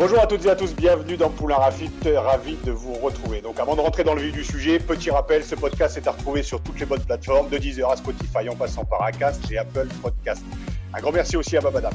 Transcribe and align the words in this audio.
Bonjour 0.00 0.18
à 0.18 0.26
toutes 0.26 0.46
et 0.46 0.48
à 0.48 0.56
tous, 0.56 0.74
bienvenue 0.74 1.18
dans 1.18 1.28
Poulain 1.28 1.56
Rafit, 1.56 1.90
ravi 2.16 2.56
de 2.64 2.70
vous 2.70 2.94
retrouver. 2.94 3.42
Donc 3.42 3.60
avant 3.60 3.76
de 3.76 3.82
rentrer 3.82 4.02
dans 4.02 4.14
le 4.14 4.22
vif 4.22 4.32
du 4.32 4.42
sujet, 4.42 4.78
petit 4.78 5.10
rappel, 5.10 5.44
ce 5.44 5.54
podcast 5.54 5.98
est 5.98 6.08
à 6.08 6.12
retrouver 6.12 6.42
sur 6.42 6.62
toutes 6.62 6.80
les 6.80 6.86
bonnes 6.86 7.04
plateformes, 7.04 7.50
de 7.50 7.58
Deezer 7.58 7.90
à 7.90 7.96
Spotify 7.96 8.48
en 8.48 8.56
passant 8.56 8.86
par 8.86 9.02
Acast 9.02 9.42
et 9.52 9.58
Apple 9.58 9.88
Podcast. 10.00 10.42
Un 10.92 11.00
grand 11.00 11.12
merci 11.12 11.36
aussi 11.36 11.56
à 11.56 11.60
Babadam. 11.60 11.92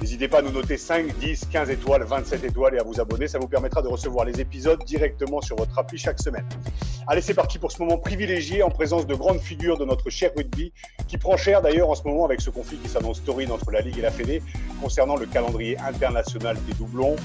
N'hésitez 0.00 0.28
pas 0.28 0.38
à 0.38 0.42
nous 0.42 0.52
noter 0.52 0.76
5, 0.76 1.18
10, 1.18 1.46
15 1.50 1.70
étoiles, 1.70 2.04
27 2.04 2.44
étoiles 2.44 2.76
et 2.76 2.78
à 2.78 2.84
vous 2.84 3.00
abonner. 3.00 3.26
Ça 3.26 3.40
vous 3.40 3.48
permettra 3.48 3.82
de 3.82 3.88
recevoir 3.88 4.24
les 4.24 4.40
épisodes 4.40 4.78
directement 4.84 5.40
sur 5.40 5.56
votre 5.56 5.76
appli 5.76 5.98
chaque 5.98 6.22
semaine. 6.22 6.46
Allez, 7.08 7.20
c'est 7.20 7.34
parti 7.34 7.58
pour 7.58 7.72
ce 7.72 7.82
moment 7.82 7.98
privilégié 7.98 8.62
en 8.62 8.70
présence 8.70 9.08
de 9.08 9.14
grandes 9.16 9.40
figures 9.40 9.76
de 9.76 9.84
notre 9.84 10.08
cher 10.08 10.30
rugby, 10.36 10.72
qui 11.08 11.18
prend 11.18 11.36
cher 11.36 11.62
d'ailleurs 11.62 11.90
en 11.90 11.96
ce 11.96 12.04
moment 12.04 12.24
avec 12.24 12.40
ce 12.40 12.50
conflit 12.50 12.76
qui 12.76 12.88
s'annonce 12.88 13.24
torride 13.24 13.50
entre 13.50 13.72
la 13.72 13.80
Ligue 13.80 13.98
et 13.98 14.02
la 14.02 14.12
Fédé 14.12 14.40
concernant 14.80 15.16
le 15.16 15.26
calendrier 15.26 15.76
international 15.80 16.56
des 16.68 16.74
doublons. 16.74 17.16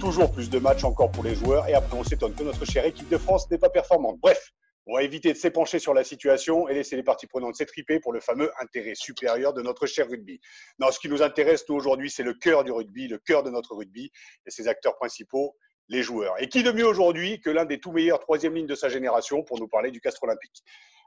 Toujours 0.00 0.32
plus 0.32 0.48
de 0.48 0.58
matchs 0.58 0.84
encore 0.84 1.10
pour 1.10 1.24
les 1.24 1.34
joueurs 1.34 1.68
et 1.68 1.74
après 1.74 1.98
on 1.98 2.04
s'étonne 2.04 2.32
que 2.32 2.42
notre 2.42 2.64
chère 2.64 2.86
équipe 2.86 3.10
de 3.10 3.18
France 3.18 3.50
n'est 3.50 3.58
pas 3.58 3.68
performante. 3.68 4.16
Bref, 4.22 4.52
on 4.86 4.96
va 4.96 5.02
éviter 5.02 5.32
de 5.32 5.38
s'épancher 5.38 5.78
sur 5.78 5.94
la 5.94 6.04
situation 6.04 6.68
et 6.68 6.74
laisser 6.74 6.96
les 6.96 7.02
parties 7.02 7.26
prenantes 7.26 7.56
s'étriper 7.56 8.00
pour 8.00 8.12
le 8.12 8.20
fameux 8.20 8.50
intérêt 8.60 8.94
supérieur 8.94 9.54
de 9.54 9.62
notre 9.62 9.86
cher 9.86 10.08
rugby. 10.08 10.40
Non, 10.78 10.90
ce 10.90 10.98
qui 10.98 11.08
nous 11.08 11.22
intéresse, 11.22 11.64
nous, 11.68 11.74
aujourd'hui, 11.74 12.10
c'est 12.10 12.22
le 12.22 12.34
cœur 12.34 12.64
du 12.64 12.72
rugby, 12.72 13.08
le 13.08 13.18
cœur 13.18 13.42
de 13.42 13.50
notre 13.50 13.74
rugby 13.74 14.10
et 14.46 14.50
ses 14.50 14.68
acteurs 14.68 14.96
principaux, 14.96 15.56
les 15.88 16.02
joueurs. 16.02 16.34
Et 16.40 16.48
qui 16.48 16.62
de 16.62 16.70
mieux 16.70 16.86
aujourd'hui 16.86 17.40
que 17.40 17.50
l'un 17.50 17.64
des 17.64 17.80
tout 17.80 17.92
meilleurs 17.92 18.20
troisième 18.20 18.54
lignes 18.54 18.66
de 18.66 18.74
sa 18.74 18.88
génération 18.88 19.42
pour 19.42 19.58
nous 19.58 19.68
parler 19.68 19.90
du 19.90 20.00
Castre 20.00 20.24
Olympique? 20.24 20.62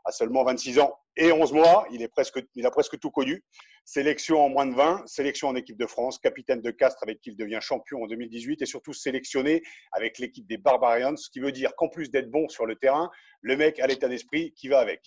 À 0.05 0.11
seulement 0.11 0.43
26 0.43 0.79
ans 0.79 0.97
et 1.17 1.31
11 1.31 1.51
mois, 1.51 1.87
il, 1.91 2.01
est 2.01 2.07
presque, 2.07 2.39
il 2.55 2.65
a 2.65 2.71
presque 2.71 2.99
tout 2.99 3.09
connu. 3.09 3.43
Sélection 3.85 4.39
en 4.39 4.49
moins 4.49 4.65
de 4.65 4.75
20, 4.75 5.07
sélection 5.07 5.47
en 5.47 5.55
équipe 5.55 5.77
de 5.77 5.87
France, 5.87 6.19
capitaine 6.19 6.61
de 6.61 6.71
Castres 6.71 7.01
avec 7.03 7.19
qui 7.21 7.31
il 7.31 7.37
devient 7.37 7.59
champion 7.59 8.03
en 8.03 8.07
2018 8.07 8.61
et 8.61 8.65
surtout 8.65 8.93
sélectionné 8.93 9.63
avec 9.93 10.19
l'équipe 10.19 10.45
des 10.47 10.57
Barbarians, 10.57 11.15
ce 11.15 11.29
qui 11.29 11.39
veut 11.39 11.51
dire 11.51 11.75
qu'en 11.75 11.89
plus 11.89 12.11
d'être 12.11 12.29
bon 12.29 12.47
sur 12.49 12.65
le 12.65 12.75
terrain, 12.75 13.09
le 13.41 13.57
mec 13.57 13.79
a 13.79 13.87
l'état 13.87 14.07
d'esprit 14.07 14.53
qui 14.53 14.67
va 14.67 14.79
avec. 14.79 15.01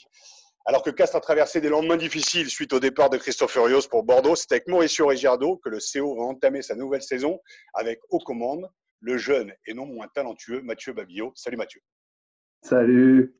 Alors 0.67 0.83
que 0.83 0.91
Castres 0.91 1.17
a 1.17 1.21
traversé 1.21 1.61
des 1.61 1.69
lendemains 1.69 1.97
difficiles 1.97 2.49
suite 2.49 2.73
au 2.73 2.81
départ 2.81 3.09
de 3.09 3.17
Christophe 3.17 3.53
Furios 3.53 3.89
pour 3.89 4.03
Bordeaux, 4.03 4.37
c'est 4.37 4.53
avec 4.53 4.67
Mauricio 4.67 5.07
Regiardo 5.07 5.57
que 5.59 5.69
le 5.69 5.79
CO 5.79 6.17
va 6.17 6.23
entamer 6.23 6.63
sa 6.63 6.75
nouvelle 6.75 7.03
saison 7.03 7.41
avec 7.75 8.01
aux 8.11 8.19
commandes 8.19 8.69
le 9.01 9.17
jeune 9.17 9.53
et 9.67 9.75
non 9.75 9.87
moins 9.87 10.09
talentueux 10.09 10.61
Mathieu 10.61 10.93
Babillot. 10.93 11.33
Salut 11.35 11.57
Mathieu. 11.57 11.81
Salut. 12.63 13.35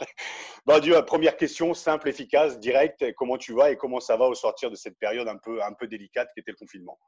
Bon, 0.66 0.78
Dieu, 0.78 0.94
première 1.06 1.36
question, 1.36 1.74
simple, 1.74 2.08
efficace, 2.08 2.58
directe. 2.60 3.04
Comment 3.16 3.38
tu 3.38 3.54
vas 3.54 3.70
et 3.70 3.76
comment 3.76 4.00
ça 4.00 4.16
va 4.16 4.26
au 4.26 4.34
sortir 4.34 4.70
de 4.70 4.76
cette 4.76 4.98
période 4.98 5.28
un 5.28 5.36
peu, 5.36 5.62
un 5.62 5.72
peu 5.72 5.86
délicate 5.86 6.28
qui 6.34 6.40
était 6.40 6.52
le 6.52 6.56
confinement? 6.56 6.98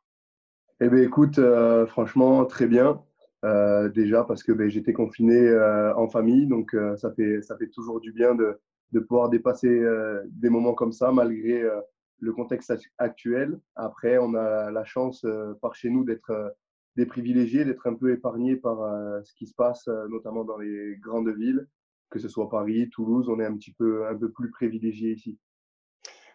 Eh 0.80 0.88
bien, 0.88 1.02
écoute, 1.02 1.38
euh, 1.38 1.86
franchement, 1.86 2.44
très 2.44 2.66
bien. 2.66 3.02
Euh, 3.44 3.88
déjà 3.88 4.22
parce 4.22 4.44
que 4.44 4.52
ben, 4.52 4.68
j'étais 4.68 4.92
confiné 4.92 5.36
euh, 5.36 5.94
en 5.96 6.08
famille, 6.08 6.46
donc 6.46 6.76
ça, 6.96 7.12
fait, 7.12 7.42
ça 7.42 7.56
fait 7.56 7.68
toujours 7.68 8.00
du 8.00 8.12
bien 8.12 8.34
de, 8.36 8.60
de 8.92 9.00
pouvoir 9.00 9.30
dépasser 9.30 9.82
des 10.26 10.48
moments 10.48 10.74
comme 10.74 10.92
ça 10.92 11.10
malgré 11.10 11.62
le 12.20 12.32
contexte 12.32 12.72
actuel. 12.98 13.58
Après, 13.74 14.18
on 14.18 14.34
a 14.34 14.70
la 14.70 14.84
chance 14.84 15.26
par 15.60 15.74
chez 15.74 15.90
nous 15.90 16.04
d'être 16.04 16.54
des 16.96 17.06
privilégiés, 17.06 17.64
d'être 17.64 17.86
un 17.86 17.94
peu 17.94 18.12
épargnés 18.12 18.56
par 18.56 18.78
ce 19.24 19.34
qui 19.34 19.46
se 19.46 19.54
passe, 19.54 19.88
notamment 20.08 20.44
dans 20.44 20.58
les 20.58 20.96
grandes 21.00 21.30
villes 21.30 21.66
que 22.12 22.18
ce 22.18 22.28
soit 22.28 22.50
Paris, 22.50 22.90
Toulouse, 22.90 23.28
on 23.28 23.40
est 23.40 23.46
un 23.46 23.56
petit 23.56 23.72
peu, 23.72 24.06
un 24.06 24.14
peu 24.14 24.30
plus 24.30 24.50
privilégié 24.50 25.12
ici. 25.12 25.38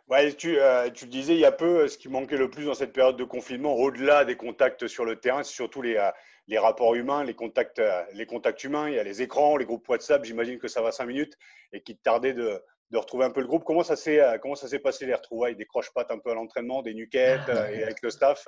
Ouais, 0.09 0.33
tu, 0.33 0.57
euh, 0.57 0.89
tu 0.89 1.05
le 1.05 1.11
disais, 1.11 1.33
il 1.35 1.39
y 1.39 1.45
a 1.45 1.51
peu, 1.51 1.81
euh, 1.81 1.87
ce 1.87 1.97
qui 1.97 2.07
manquait 2.07 2.37
le 2.37 2.49
plus 2.49 2.65
dans 2.65 2.73
cette 2.73 2.93
période 2.93 3.17
de 3.17 3.25
confinement, 3.25 3.75
au-delà 3.75 4.23
des 4.25 4.37
contacts 4.37 4.87
sur 4.87 5.03
le 5.03 5.17
terrain, 5.17 5.43
c'est 5.43 5.53
surtout 5.53 5.81
les, 5.81 5.97
euh, 5.97 6.09
les 6.47 6.57
rapports 6.57 6.95
humains, 6.95 7.25
les 7.25 7.35
contacts, 7.35 7.81
les 8.13 8.25
contacts 8.25 8.63
humains. 8.63 8.89
Il 8.89 8.95
y 8.95 8.99
a 8.99 9.03
les 9.03 9.21
écrans, 9.21 9.57
les 9.57 9.65
groupes 9.65 9.87
WhatsApp, 9.87 10.23
j'imagine 10.23 10.59
que 10.59 10.69
ça 10.69 10.81
va 10.81 10.91
cinq 10.91 11.07
minutes 11.07 11.37
et 11.73 11.81
qu'il 11.81 11.97
te 11.97 12.03
tardait 12.03 12.33
de, 12.33 12.61
de, 12.91 12.97
retrouver 12.97 13.25
un 13.25 13.31
peu 13.31 13.41
le 13.41 13.47
groupe. 13.47 13.65
Comment 13.65 13.83
ça 13.83 13.97
s'est, 13.97 14.21
comment 14.41 14.55
ça 14.55 14.69
s'est 14.69 14.79
passé 14.79 15.05
les 15.05 15.13
retrouvailles 15.13 15.57
Des 15.57 15.65
croche-pattes 15.65 16.09
un 16.09 16.19
peu 16.19 16.31
à 16.31 16.35
l'entraînement, 16.35 16.81
des 16.81 16.93
nuquettes 16.93 17.49
et 17.49 17.83
avec 17.83 18.01
le 18.01 18.09
staff? 18.09 18.47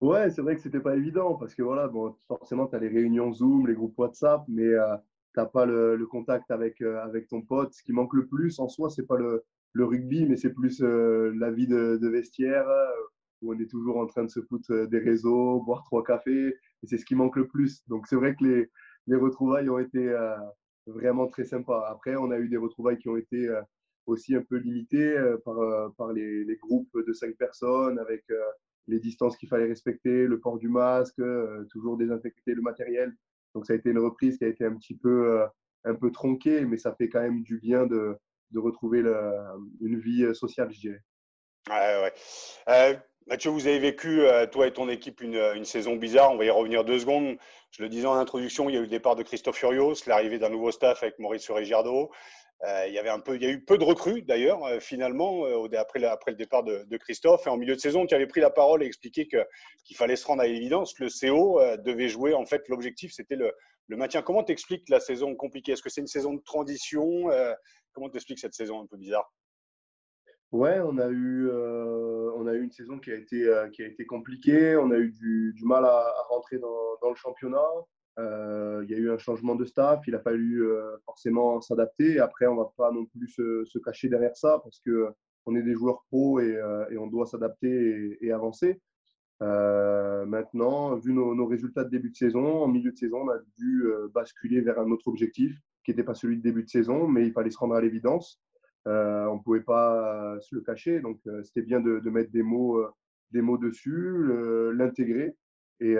Ouais, 0.00 0.30
c'est 0.30 0.40
vrai 0.40 0.56
que 0.56 0.62
c'était 0.62 0.80
pas 0.80 0.96
évident 0.96 1.34
parce 1.34 1.54
que 1.54 1.62
voilà, 1.62 1.88
bon, 1.88 2.16
forcément, 2.26 2.66
tu 2.66 2.76
as 2.76 2.78
les 2.78 2.88
réunions 2.88 3.30
Zoom, 3.34 3.66
les 3.66 3.74
groupes 3.74 3.98
WhatsApp, 3.98 4.42
mais 4.48 4.72
n'as 5.36 5.46
pas 5.46 5.66
le, 5.66 6.06
contact 6.06 6.50
avec, 6.50 6.80
euh, 6.80 7.02
avec 7.02 7.28
ton 7.28 7.42
pote. 7.42 7.72
Ce 7.72 7.82
qui 7.82 7.92
manque 7.92 8.14
le 8.14 8.26
plus 8.26 8.58
en 8.58 8.68
soi, 8.68 8.90
c'est 8.90 9.06
pas 9.06 9.16
le, 9.16 9.44
le, 9.72 9.84
rugby, 9.84 10.26
mais 10.26 10.36
c'est 10.36 10.52
plus 10.52 10.82
euh, 10.82 11.32
la 11.36 11.50
vie 11.50 11.66
de, 11.66 12.08
vestiaire 12.08 12.68
euh, 12.68 12.90
où 13.42 13.52
on 13.54 13.58
est 13.58 13.70
toujours 13.70 13.98
en 13.98 14.06
train 14.06 14.24
de 14.24 14.30
se 14.30 14.40
foutre 14.40 14.86
des 14.88 14.98
réseaux, 14.98 15.60
boire 15.60 15.84
trois 15.84 16.04
cafés. 16.04 16.48
Et 16.82 16.86
c'est 16.86 16.98
ce 16.98 17.04
qui 17.04 17.14
manque 17.14 17.36
le 17.36 17.46
plus. 17.46 17.82
Donc 17.88 18.06
c'est 18.06 18.16
vrai 18.16 18.34
que 18.34 18.44
les, 18.44 18.70
les 19.06 19.16
retrouvailles 19.16 19.70
ont 19.70 19.78
été 19.78 20.14
vraiment 20.86 21.26
très 21.26 21.44
sympas. 21.44 21.86
Après, 21.88 22.16
on 22.16 22.30
a 22.30 22.38
eu 22.38 22.48
des 22.48 22.58
retrouvailles 22.58 22.98
qui 22.98 23.08
ont 23.08 23.16
été 23.16 23.48
aussi 24.06 24.34
un 24.34 24.42
peu 24.42 24.56
limitées 24.56 25.16
par, 25.44 25.56
par 25.96 26.12
les, 26.12 26.44
les, 26.44 26.56
groupes 26.56 26.94
de 27.06 27.12
cinq 27.14 27.34
personnes 27.36 27.98
avec 27.98 28.24
les 28.88 29.00
distances 29.00 29.38
qu'il 29.38 29.48
fallait 29.48 29.66
respecter, 29.66 30.26
le 30.26 30.38
port 30.38 30.58
du 30.58 30.68
masque, 30.68 31.22
toujours 31.70 31.96
désinfecter 31.96 32.54
le 32.54 32.60
matériel. 32.60 33.14
Donc 33.54 33.66
ça 33.66 33.72
a 33.72 33.76
été 33.76 33.90
une 33.90 33.98
reprise 33.98 34.38
qui 34.38 34.44
a 34.44 34.48
été 34.48 34.64
un 34.64 34.74
petit 34.74 34.94
peu, 34.94 35.40
euh, 35.40 35.46
un 35.84 35.94
peu 35.94 36.10
tronquée, 36.10 36.64
mais 36.64 36.76
ça 36.76 36.94
fait 36.94 37.08
quand 37.08 37.20
même 37.20 37.42
du 37.42 37.58
bien 37.58 37.86
de, 37.86 38.16
de 38.50 38.58
retrouver 38.58 39.00
une 39.80 39.98
vie 39.98 40.24
euh, 40.24 40.34
sociale, 40.34 40.70
je 40.72 40.80
dirais. 40.80 41.02
Ouais. 41.68 42.12
Euh, 42.68 42.94
Mathieu, 43.26 43.50
vous 43.50 43.66
avez 43.66 43.78
vécu, 43.78 44.22
toi 44.50 44.66
et 44.66 44.72
ton 44.72 44.88
équipe, 44.88 45.20
une, 45.20 45.36
une, 45.54 45.64
saison 45.64 45.94
bizarre. 45.94 46.32
On 46.32 46.36
va 46.36 46.46
y 46.46 46.50
revenir 46.50 46.84
deux 46.84 46.98
secondes. 46.98 47.36
Je 47.70 47.82
le 47.82 47.88
disais 47.88 48.06
en 48.06 48.14
introduction, 48.14 48.68
il 48.68 48.74
y 48.74 48.76
a 48.76 48.80
eu 48.80 48.84
le 48.84 48.88
départ 48.88 49.14
de 49.14 49.22
Christophe 49.22 49.58
Furios, 49.58 49.94
l'arrivée 50.06 50.38
d'un 50.38 50.48
nouveau 50.48 50.72
staff 50.72 51.02
avec 51.02 51.18
Maurice 51.18 51.48
Regiardo. 51.48 52.10
Euh, 52.62 52.84
il, 52.86 52.92
y 52.92 52.98
avait 52.98 53.08
un 53.08 53.20
peu, 53.20 53.36
il 53.36 53.42
y 53.42 53.46
a 53.46 53.50
eu 53.50 53.64
peu 53.64 53.78
de 53.78 53.84
recrues 53.84 54.20
d'ailleurs, 54.20 54.62
euh, 54.66 54.80
finalement, 54.80 55.46
euh, 55.46 55.66
après, 55.78 56.04
après, 56.04 56.32
le 56.32 56.36
départ 56.36 56.62
de, 56.62 56.96
Christophe. 56.98 57.46
Et 57.46 57.50
en 57.50 57.56
milieu 57.56 57.74
de 57.74 57.80
saison, 57.80 58.06
tu 58.06 58.14
avais 58.14 58.26
pris 58.26 58.40
la 58.40 58.50
parole 58.50 58.82
et 58.82 58.86
expliqué 58.86 59.26
qu'il 59.26 59.96
fallait 59.96 60.16
se 60.16 60.26
rendre 60.26 60.42
à 60.42 60.46
l'évidence. 60.46 60.98
Le 60.98 61.08
CO 61.08 61.60
devait 61.78 62.08
jouer, 62.08 62.34
en 62.34 62.44
fait, 62.44 62.68
l'objectif, 62.68 63.12
c'était 63.12 63.36
le, 63.36 63.52
maintien. 63.88 64.22
Comment 64.22 64.44
t'expliques 64.44 64.88
la 64.88 65.00
saison 65.00 65.34
compliquée? 65.34 65.72
Est-ce 65.72 65.82
que 65.82 65.88
c'est 65.88 66.02
une 66.02 66.06
saison 66.06 66.34
de 66.34 66.42
transition 66.42 67.28
Comment 67.92 68.08
t'expliques 68.08 68.38
cette 68.38 68.54
saison 68.54 68.82
un 68.82 68.86
peu 68.86 68.96
bizarre? 68.96 69.32
Ouais, 70.52 70.80
on 70.80 70.98
a 70.98 71.08
eu, 71.08 71.48
une 71.48 72.70
saison 72.70 72.98
qui 72.98 73.10
a 73.10 73.16
été, 73.16 73.50
qui 73.72 73.82
a 73.82 74.04
compliquée. 74.04 74.76
On 74.76 74.90
a 74.90 74.96
eu 74.96 75.10
du, 75.10 75.54
mal 75.64 75.86
à, 75.86 76.04
rentrer 76.28 76.58
dans, 76.58 77.08
le 77.08 77.16
championnat. 77.16 77.66
Euh, 78.18 78.84
il 78.84 78.90
y 78.90 78.94
a 78.94 78.98
eu 78.98 79.10
un 79.10 79.18
changement 79.18 79.54
de 79.54 79.64
staff, 79.64 80.00
il 80.06 80.14
a 80.14 80.20
fallu 80.20 80.62
euh, 80.62 80.96
forcément 81.04 81.60
s'adapter. 81.60 82.18
Après, 82.18 82.46
on 82.46 82.54
ne 82.54 82.60
va 82.60 82.72
pas 82.76 82.92
non 82.92 83.06
plus 83.06 83.28
se, 83.28 83.78
cacher 83.78 84.08
derrière 84.08 84.36
ça 84.36 84.60
parce 84.62 84.80
qu'on 84.80 85.56
est 85.56 85.62
des 85.62 85.74
joueurs 85.74 86.04
pros 86.08 86.40
et, 86.40 86.56
euh, 86.56 86.84
on 86.98 87.06
doit 87.06 87.26
s'adapter 87.26 88.18
et, 88.20 88.32
avancer. 88.32 88.80
maintenant, 89.40 90.96
vu 90.96 91.12
nos, 91.12 91.46
résultats 91.46 91.84
de 91.84 91.90
début 91.90 92.10
de 92.10 92.16
saison, 92.16 92.62
en 92.62 92.68
milieu 92.68 92.92
de 92.92 92.96
saison, 92.96 93.22
on 93.22 93.30
a 93.30 93.38
dû 93.56 93.84
basculer 94.12 94.60
vers 94.60 94.78
un 94.78 94.90
autre 94.90 95.08
objectif 95.08 95.56
qui 95.84 95.92
n'était 95.92 96.04
pas 96.04 96.14
celui 96.14 96.36
de 96.36 96.42
début 96.42 96.64
de 96.64 96.68
saison, 96.68 97.08
mais 97.08 97.26
il 97.26 97.32
fallait 97.32 97.50
se 97.50 97.58
rendre 97.58 97.74
à 97.74 97.80
l'évidence. 97.80 98.40
on 98.84 99.36
ne 99.36 99.42
pouvait 99.42 99.62
pas 99.62 100.38
se 100.40 100.54
le 100.54 100.60
cacher, 100.60 101.00
donc 101.00 101.20
c'était 101.44 101.62
bien 101.62 101.80
de, 101.80 102.10
mettre 102.10 102.30
des 102.32 102.42
mots, 102.42 102.84
des 103.30 103.40
mots 103.40 103.58
dessus, 103.58 104.28
l'intégrer. 104.74 105.34
Et, 105.80 105.96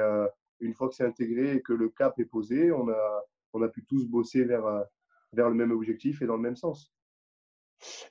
une 0.60 0.74
fois 0.74 0.88
que 0.88 0.94
c'est 0.94 1.04
intégré 1.04 1.56
et 1.56 1.62
que 1.62 1.72
le 1.72 1.88
cap 1.88 2.18
est 2.18 2.24
posé, 2.24 2.72
on 2.72 2.88
a, 2.88 3.24
on 3.52 3.62
a 3.62 3.68
pu 3.68 3.84
tous 3.84 4.06
bosser 4.06 4.44
vers, 4.44 4.66
euh, 4.66 4.82
vers 5.32 5.48
le 5.48 5.54
même 5.54 5.70
objectif 5.72 6.22
et 6.22 6.26
dans 6.26 6.36
le 6.36 6.42
même 6.42 6.56
sens. 6.56 6.92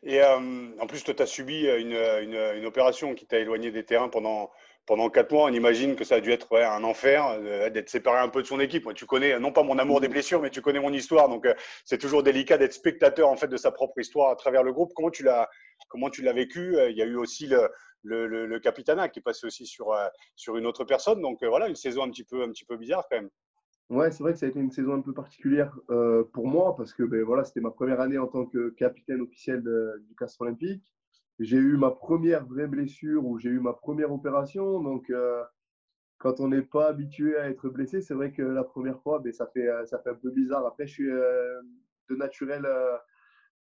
Et 0.04 0.22
euh, 0.22 0.72
en 0.80 0.88
plus, 0.88 1.04
tu 1.04 1.14
as 1.18 1.26
subi 1.26 1.66
une, 1.66 1.94
une, 1.94 2.58
une, 2.58 2.66
opération 2.66 3.14
qui 3.14 3.28
t'a 3.28 3.38
éloigné 3.38 3.72
des 3.72 3.86
terrains 3.86 4.10
pendant, 4.10 4.50
pendant 4.86 5.10
quatre 5.12 5.32
mois, 5.32 5.46
on 5.46 5.54
imagine 5.54 5.96
que 5.96 6.04
ça 6.04 6.16
a 6.16 6.20
dû 6.22 6.32
être 6.32 6.58
un 6.58 6.84
enfer 6.84 7.28
euh, 7.28 7.70
d'être 7.70 7.90
séparé 7.90 8.18
un 8.20 8.30
peu 8.30 8.42
de 8.42 8.48
son 8.48 8.60
équipe. 8.60 8.86
Moi, 8.86 8.96
tu 8.96 9.06
connais, 9.06 9.40
non 9.40 9.52
pas 9.52 9.62
mon 9.62 9.78
amour 9.78 10.02
des 10.02 10.08
blessures, 10.08 10.42
mais 10.42 10.50
tu 10.50 10.62
connais 10.62 10.80
mon 10.80 10.92
histoire. 10.92 11.30
Donc, 11.30 11.46
euh, 11.46 11.54
c'est 11.86 12.00
toujours 12.00 12.24
délicat 12.24 12.58
d'être 12.58 12.74
spectateur 12.74 13.30
en 13.30 13.36
fait 13.36 13.48
de 13.48 13.58
sa 13.58 13.72
propre 13.72 14.00
histoire 14.00 14.32
à 14.32 14.36
travers 14.36 14.64
le 14.64 14.74
groupe. 14.74 14.92
Comment 14.96 15.12
tu 15.12 15.24
l'as, 15.24 15.48
comment 15.90 16.10
tu 16.10 16.24
l'as 16.24 16.34
vécu? 16.34 16.76
Il 16.90 16.98
y 16.98 17.04
a 17.04 17.06
eu 17.06 17.18
aussi 17.18 17.46
le, 17.46 17.70
le, 18.04 18.28
le, 18.28 18.60
capitana 18.60 19.10
qui 19.10 19.20
est 19.20 19.24
passé 19.24 19.46
aussi 19.46 19.66
sur, 19.66 19.96
sur 20.36 20.58
une 20.58 20.66
autre 20.66 20.84
personne. 20.84 21.22
Donc, 21.22 21.44
voilà, 21.44 21.68
une 21.68 21.76
saison 21.76 22.04
un 22.04 22.10
petit 22.10 22.24
peu, 22.24 22.44
un 22.44 22.50
petit 22.50 22.66
peu 22.66 22.78
bizarre 22.78 23.06
quand 23.10 23.18
même. 23.18 23.30
Ouais, 23.90 24.12
c'est 24.12 24.24
vrai 24.24 24.34
que 24.34 24.40
ça 24.40 24.46
a 24.46 24.50
été 24.50 24.60
une 24.60 24.72
saison 24.72 24.94
un 24.94 25.02
peu 25.02 25.14
particulière 25.14 25.76
pour 26.34 26.48
moi 26.48 26.76
parce 26.76 26.94
que 26.94 27.04
ben, 27.04 27.24
voilà, 27.24 27.44
c'était 27.44 27.62
ma 27.62 27.72
première 27.72 28.00
année 28.00 28.18
en 28.18 28.28
tant 28.28 28.46
que 28.46 28.70
capitaine 28.70 29.22
officiel 29.22 29.64
du 30.08 30.16
Castre 30.16 30.42
Olympique 30.42 30.84
j'ai 31.40 31.58
eu 31.58 31.78
ma 31.78 31.92
première 31.92 32.46
vraie 32.46 32.68
blessure 32.68 33.26
ou 33.26 33.40
j'ai 33.40 33.50
eu 33.50 33.60
ma 33.60 33.74
première 33.74 34.12
opération. 34.12 34.82
Donc, 34.82 35.10
euh, 35.10 35.44
quand 36.18 36.42
on 36.42 36.50
n'est 36.50 36.62
pas 36.62 36.90
habitué 36.90 37.38
à 37.38 37.50
être 37.50 37.70
blessé, 37.70 38.02
c'est 38.02 38.14
vrai 38.14 38.32
que 38.32 38.42
la 38.42 38.64
première 38.64 39.02
fois, 39.02 39.20
ben, 39.20 39.32
ça, 39.32 39.48
fait, 39.48 39.68
euh, 39.68 39.86
ça 39.86 40.00
fait 40.00 40.10
un 40.10 40.16
peu 40.16 40.32
bizarre. 40.32 40.66
Après, 40.66 40.86
je 40.86 40.94
suis 40.94 41.10
euh, 41.10 41.62
de 42.10 42.16
naturel 42.16 42.68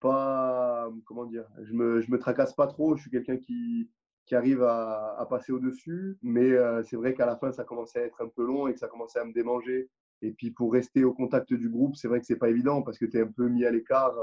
pas. 0.00 0.88
Comment 1.04 1.26
dire 1.26 1.46
Je 1.62 1.72
me, 1.72 2.00
je 2.00 2.10
me 2.10 2.18
tracasse 2.18 2.54
pas 2.54 2.68
trop. 2.68 2.96
Je 2.96 3.02
suis 3.02 3.10
quelqu'un 3.10 3.36
qui, 3.36 3.90
qui 4.26 4.34
arrive 4.34 4.62
à, 4.62 5.26
passer 5.28 5.52
au-dessus. 5.52 6.18
Mais 6.22 6.50
c'est 6.84 6.96
vrai 6.96 7.14
qu'à 7.14 7.26
la 7.26 7.36
fin, 7.36 7.52
ça 7.52 7.64
commençait 7.64 8.00
à 8.00 8.04
être 8.04 8.22
un 8.22 8.28
peu 8.28 8.44
long 8.44 8.68
et 8.68 8.72
que 8.72 8.78
ça 8.78 8.88
commençait 8.88 9.18
à 9.18 9.24
me 9.24 9.32
démanger. 9.32 9.88
Et 10.22 10.32
puis, 10.32 10.50
pour 10.50 10.72
rester 10.72 11.04
au 11.04 11.12
contact 11.12 11.52
du 11.52 11.68
groupe, 11.68 11.96
c'est 11.96 12.08
vrai 12.08 12.20
que 12.20 12.26
c'est 12.26 12.36
pas 12.36 12.48
évident 12.48 12.82
parce 12.82 12.98
que 12.98 13.04
tu 13.04 13.18
es 13.18 13.22
un 13.22 13.30
peu 13.30 13.48
mis 13.48 13.64
à 13.64 13.70
l'écart 13.70 14.14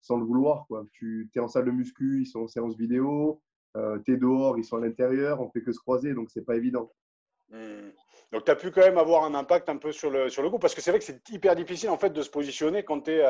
sans 0.00 0.18
le 0.18 0.24
vouloir. 0.24 0.66
Tu 0.92 1.30
es 1.34 1.40
en 1.40 1.48
salle 1.48 1.66
de 1.66 1.70
muscu, 1.70 2.22
ils 2.22 2.26
sont 2.26 2.40
en 2.40 2.48
séance 2.48 2.76
vidéo, 2.76 3.40
euh, 3.76 3.98
tu 4.04 4.14
es 4.14 4.16
dehors, 4.16 4.58
ils 4.58 4.64
sont 4.64 4.76
à 4.76 4.80
l'intérieur, 4.80 5.40
on 5.40 5.50
fait 5.50 5.62
que 5.62 5.72
se 5.72 5.78
croiser, 5.78 6.14
donc 6.14 6.30
c'est 6.30 6.44
pas 6.44 6.56
évident. 6.56 6.90
Hmm. 7.50 7.90
Donc 8.32 8.44
tu 8.44 8.50
as 8.50 8.56
pu 8.56 8.70
quand 8.70 8.80
même 8.80 8.98
avoir 8.98 9.24
un 9.24 9.34
impact 9.34 9.68
un 9.68 9.76
peu 9.76 9.92
sur 9.92 10.10
le, 10.10 10.28
sur 10.28 10.42
le 10.42 10.48
groupe, 10.48 10.60
parce 10.60 10.74
que 10.74 10.80
c'est 10.80 10.90
vrai 10.90 10.98
que 10.98 11.04
c'est 11.04 11.28
hyper 11.30 11.54
difficile 11.56 11.90
en 11.90 11.98
fait 11.98 12.10
de 12.10 12.22
se 12.22 12.30
positionner 12.30 12.84
quand 12.84 13.02
tu 13.02 13.12
es, 13.12 13.24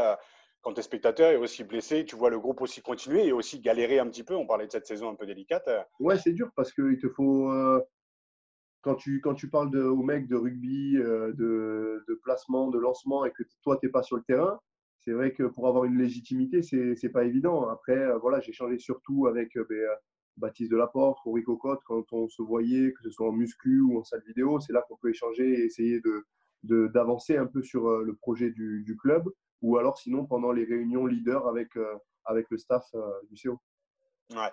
quand 0.63 0.79
es 0.79 0.83
spectateur 0.83 1.31
et 1.31 1.37
aussi 1.37 1.65
blessé, 1.65 2.05
tu 2.05 2.17
vois 2.17 2.31
le 2.31 2.39
groupe 2.39 2.61
aussi 2.61 2.83
continuer 2.83 3.27
et 3.27 3.33
aussi 3.33 3.61
galérer 3.61 3.99
un 3.99 4.07
petit 4.09 4.25
peu. 4.25 4.35
On 4.35 4.47
parlait 4.47 4.67
de 4.67 4.73
cette 4.73 4.87
saison 4.87 5.11
un 5.11 5.15
peu 5.15 5.27
délicate. 5.27 5.69
Ouais, 5.99 6.19
c'est 6.19 6.33
dur 6.33 6.51
parce 6.55 6.73
qu'il 6.73 6.99
te 6.99 7.09
faut. 7.09 7.51
Euh, 7.51 7.81
quand 8.83 8.95
tu, 8.95 9.21
quand 9.21 9.35
tu 9.35 9.49
parles 9.49 9.71
de, 9.71 9.83
aux 9.83 10.03
mecs 10.03 10.27
de 10.29 10.37
rugby, 10.37 10.97
euh, 10.97 11.33
de, 11.35 12.05
de, 12.09 12.15
placement, 12.23 12.69
de 12.69 12.79
lancement 12.79 13.25
et 13.25 13.31
que 13.31 13.43
toi, 13.63 13.77
tu 13.79 13.87
n'es 13.87 13.93
pas 13.93 14.03
sur 14.03 14.17
le 14.17 14.23
terrain, 14.23 14.59
c'est 15.01 15.13
vrai 15.13 15.33
que 15.33 15.45
pour 15.45 15.69
avoir 15.69 15.85
une 15.85 15.99
légitimité, 15.99 16.63
c'est 16.63 16.95
n'est 17.03 17.11
pas 17.11 17.25
évident. 17.25 17.69
Après, 17.69 17.97
euh, 17.97 18.19
voilà, 18.19 18.41
j'ai 18.41 18.53
changé 18.53 18.79
surtout 18.79 19.27
avec 19.27 19.55
ben, 19.69 19.89
Baptiste 20.37 20.71
Delaporte, 20.71 21.19
Rory 21.21 21.43
Cocotte, 21.43 21.81
quand 21.87 22.13
on 22.13 22.29
se 22.29 22.43
voyait, 22.43 22.93
que 22.93 23.03
ce 23.03 23.11
soit 23.11 23.29
en 23.29 23.33
muscu 23.33 23.81
ou 23.81 23.99
en 23.99 24.05
salle 24.05 24.23
vidéo, 24.27 24.61
c'est 24.61 24.73
là 24.73 24.85
qu'on 24.89 24.97
peut 24.97 25.11
échanger 25.11 25.61
et 25.61 25.65
essayer 25.65 26.01
de, 26.01 26.87
d'avancer 26.89 27.37
un 27.37 27.47
peu 27.47 27.63
sur 27.63 28.01
le 28.01 28.15
projet 28.15 28.51
du, 28.51 28.83
du, 28.85 28.97
club, 28.97 29.25
ou 29.63 29.77
alors 29.79 29.99
sinon 29.99 30.27
pendant 30.27 30.53
les 30.53 30.65
réunions 30.65 31.07
leaders 31.07 31.47
avec, 31.47 31.69
avec 32.25 32.47
le 32.51 32.59
staff 32.59 32.85
du 33.31 33.41
CO. 33.41 33.61
Ouais. 34.35 34.51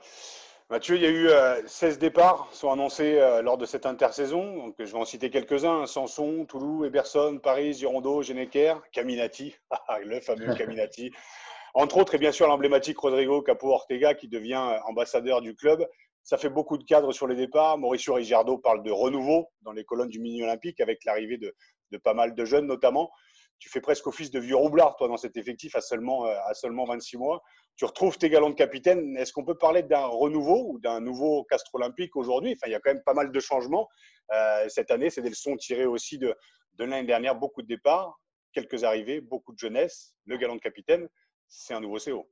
Mathieu, 0.70 0.98
il 0.98 1.02
y 1.02 1.06
a 1.06 1.10
eu 1.10 1.30
16 1.66 1.96
euh, 1.96 1.98
départs 1.98 2.50
sont 2.52 2.70
annoncés 2.70 3.18
euh, 3.18 3.42
lors 3.42 3.58
de 3.58 3.66
cette 3.66 3.86
intersaison. 3.86 4.66
Donc, 4.66 4.76
je 4.80 4.84
vais 4.84 4.98
en 4.98 5.06
citer 5.06 5.30
quelques-uns. 5.30 5.86
Sanson, 5.86 6.46
Toulouse, 6.46 6.86
Eberson, 6.86 7.40
Paris, 7.42 7.76
Girondeau, 7.76 8.22
Geneker, 8.22 8.82
Caminati, 8.92 9.56
ah, 9.70 10.00
le 10.04 10.20
fameux 10.20 10.54
Caminati. 10.56 11.12
Entre 11.74 11.98
autres, 11.98 12.16
et 12.16 12.18
bien 12.18 12.34
sûr 12.34 12.50
l'emblématique 12.50 13.00
Rodrigo 13.00 13.42
Capo 13.42 13.72
Ortega 13.72 14.14
qui 14.14 14.28
devient 14.28 14.62
euh, 14.74 14.80
ambassadeur 14.90 15.42
du 15.42 15.56
club. 15.56 15.88
Ça 16.24 16.38
fait 16.38 16.50
beaucoup 16.50 16.78
de 16.78 16.84
cadres 16.84 17.14
sur 17.14 17.28
les 17.28 17.36
départs. 17.36 17.78
Mauricio 17.78 18.16
Rigiardo 18.16 18.58
parle 18.58 18.84
de 18.84 18.92
renouveau 18.92 19.48
dans 19.62 19.72
les 19.72 19.86
colonnes 19.86 20.10
du 20.10 20.20
mini 20.20 20.44
olympique 20.44 20.82
avec 20.82 21.06
l'arrivée 21.06 21.38
de, 21.38 21.56
de, 21.92 21.98
pas 21.98 22.14
mal 22.14 22.36
de 22.36 22.44
jeunes 22.44 22.66
notamment. 22.66 23.10
Tu 23.60 23.70
fais 23.70 23.82
presque 23.82 24.06
office 24.08 24.32
de 24.32 24.40
vieux 24.40 24.56
roublard, 24.56 24.96
toi, 24.96 25.08
dans 25.08 25.18
cet 25.18 25.36
effectif 25.38 25.76
à 25.76 25.82
seulement, 25.82 26.26
à 26.26 26.54
seulement 26.54 26.86
26 26.86 27.18
mois 27.18 27.44
tu 27.78 27.86
retrouves 27.86 28.18
tes 28.18 28.30
galons 28.30 28.50
de 28.50 28.56
capitaine. 28.56 29.16
Est-ce 29.18 29.32
qu'on 29.32 29.46
peut 29.46 29.58
parler 29.58 29.84
d'un 29.84 30.08
renouveau 30.08 30.72
ou 30.72 30.80
d'un 30.80 31.00
nouveau 31.00 31.44
castre 31.44 31.76
olympique 31.76 32.16
aujourd'hui? 32.16 32.54
Enfin, 32.54 32.68
il 32.68 32.72
y 32.72 32.76
a 32.76 32.80
quand 32.80 32.92
même 32.92 33.04
pas 33.04 33.14
mal 33.14 33.32
de 33.32 33.40
changements 33.40 33.88
euh, 34.34 34.68
cette 34.68 34.90
année. 34.90 35.12
C'est 35.12 35.22
des 35.22 35.30
leçons 35.30 35.56
tirées 35.56 35.86
aussi 35.86 36.18
de, 36.18 36.36
de 36.74 36.84
l'année 36.84 37.06
dernière. 37.06 37.36
Beaucoup 37.36 37.62
de 37.62 37.68
départs, 37.68 38.20
quelques 38.52 38.84
arrivées, 38.84 39.22
beaucoup 39.22 39.54
de 39.54 39.60
jeunesse. 39.60 40.16
Le 40.26 40.38
galon 40.38 40.56
de 40.56 40.60
capitaine, 40.60 41.08
c'est 41.48 41.76
un 41.76 41.80
nouveau 41.80 42.00
CO. 42.00 42.28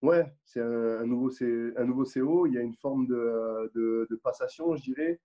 Ouais, 0.00 0.24
c'est 0.44 0.60
un, 0.60 1.04
nouveau, 1.04 1.30
un 1.76 1.84
nouveau 1.84 2.04
CO. 2.04 2.46
Il 2.46 2.54
y 2.54 2.58
a 2.58 2.62
une 2.62 2.74
forme 2.74 3.06
de, 3.06 3.70
de, 3.74 4.16
passation, 4.24 4.74
je 4.76 4.82
dirais. 4.82 5.20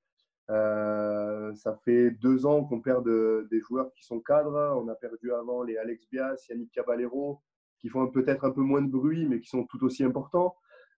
Euh, 0.50 1.54
ça 1.56 1.80
fait 1.86 2.12
deux 2.12 2.46
ans 2.46 2.66
qu'on 2.66 2.82
perd 2.82 3.08
des 3.50 3.60
joueurs 3.62 3.92
qui 3.94 4.04
sont 4.04 4.20
cadres. 4.20 4.78
On 4.82 4.88
a 4.90 4.96
perdu 4.96 5.32
avant 5.32 5.64
les 5.64 5.78
Alex 5.78 6.08
Bias, 6.12 6.48
Yannick 6.50 6.72
Caballero, 6.72 7.42
qui 7.80 7.90
font 7.90 8.08
peut-être 8.08 8.46
un 8.46 8.52
peu 8.52 8.62
moins 8.62 8.82
de 8.82 8.92
bruit, 8.92 9.26
mais 9.28 9.40
qui 9.40 9.50
sont 9.50 9.66
tout 9.66 9.84
aussi 9.84 10.04
importants. 10.04 10.56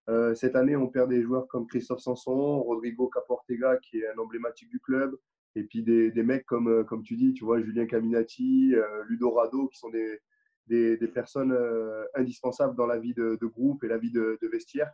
Euh, 0.09 0.35
cette 0.35 0.55
année, 0.55 0.75
on 0.75 0.87
perd 0.87 1.09
des 1.09 1.21
joueurs 1.21 1.47
comme 1.47 1.67
Christophe 1.67 2.01
Sanson, 2.01 2.61
Rodrigo 2.61 3.07
Caportega, 3.07 3.77
qui 3.77 3.99
est 3.99 4.07
un 4.07 4.17
emblématique 4.17 4.69
du 4.69 4.79
club, 4.79 5.17
et 5.55 5.63
puis 5.63 5.83
des, 5.83 6.11
mecs 6.23 6.45
comme, 6.45 6.67
euh, 6.67 6.83
comme 6.83 7.03
tu 7.03 7.15
dis, 7.15 7.33
tu 7.33 7.45
vois, 7.45 7.61
Julien 7.61 7.85
Caminati, 7.85 8.73
Ludo 9.07 9.31
Rado, 9.31 9.67
qui 9.67 9.77
sont 9.77 9.89
des, 9.89 10.19
personnes 11.13 11.55
indispensables 12.15 12.75
dans 12.75 12.87
la 12.87 12.97
vie 12.97 13.13
de, 13.13 13.37
groupe 13.43 13.83
et 13.83 13.87
la 13.87 13.97
vie 13.97 14.11
de, 14.11 14.37
de 14.41 14.47
vestiaire, 14.47 14.91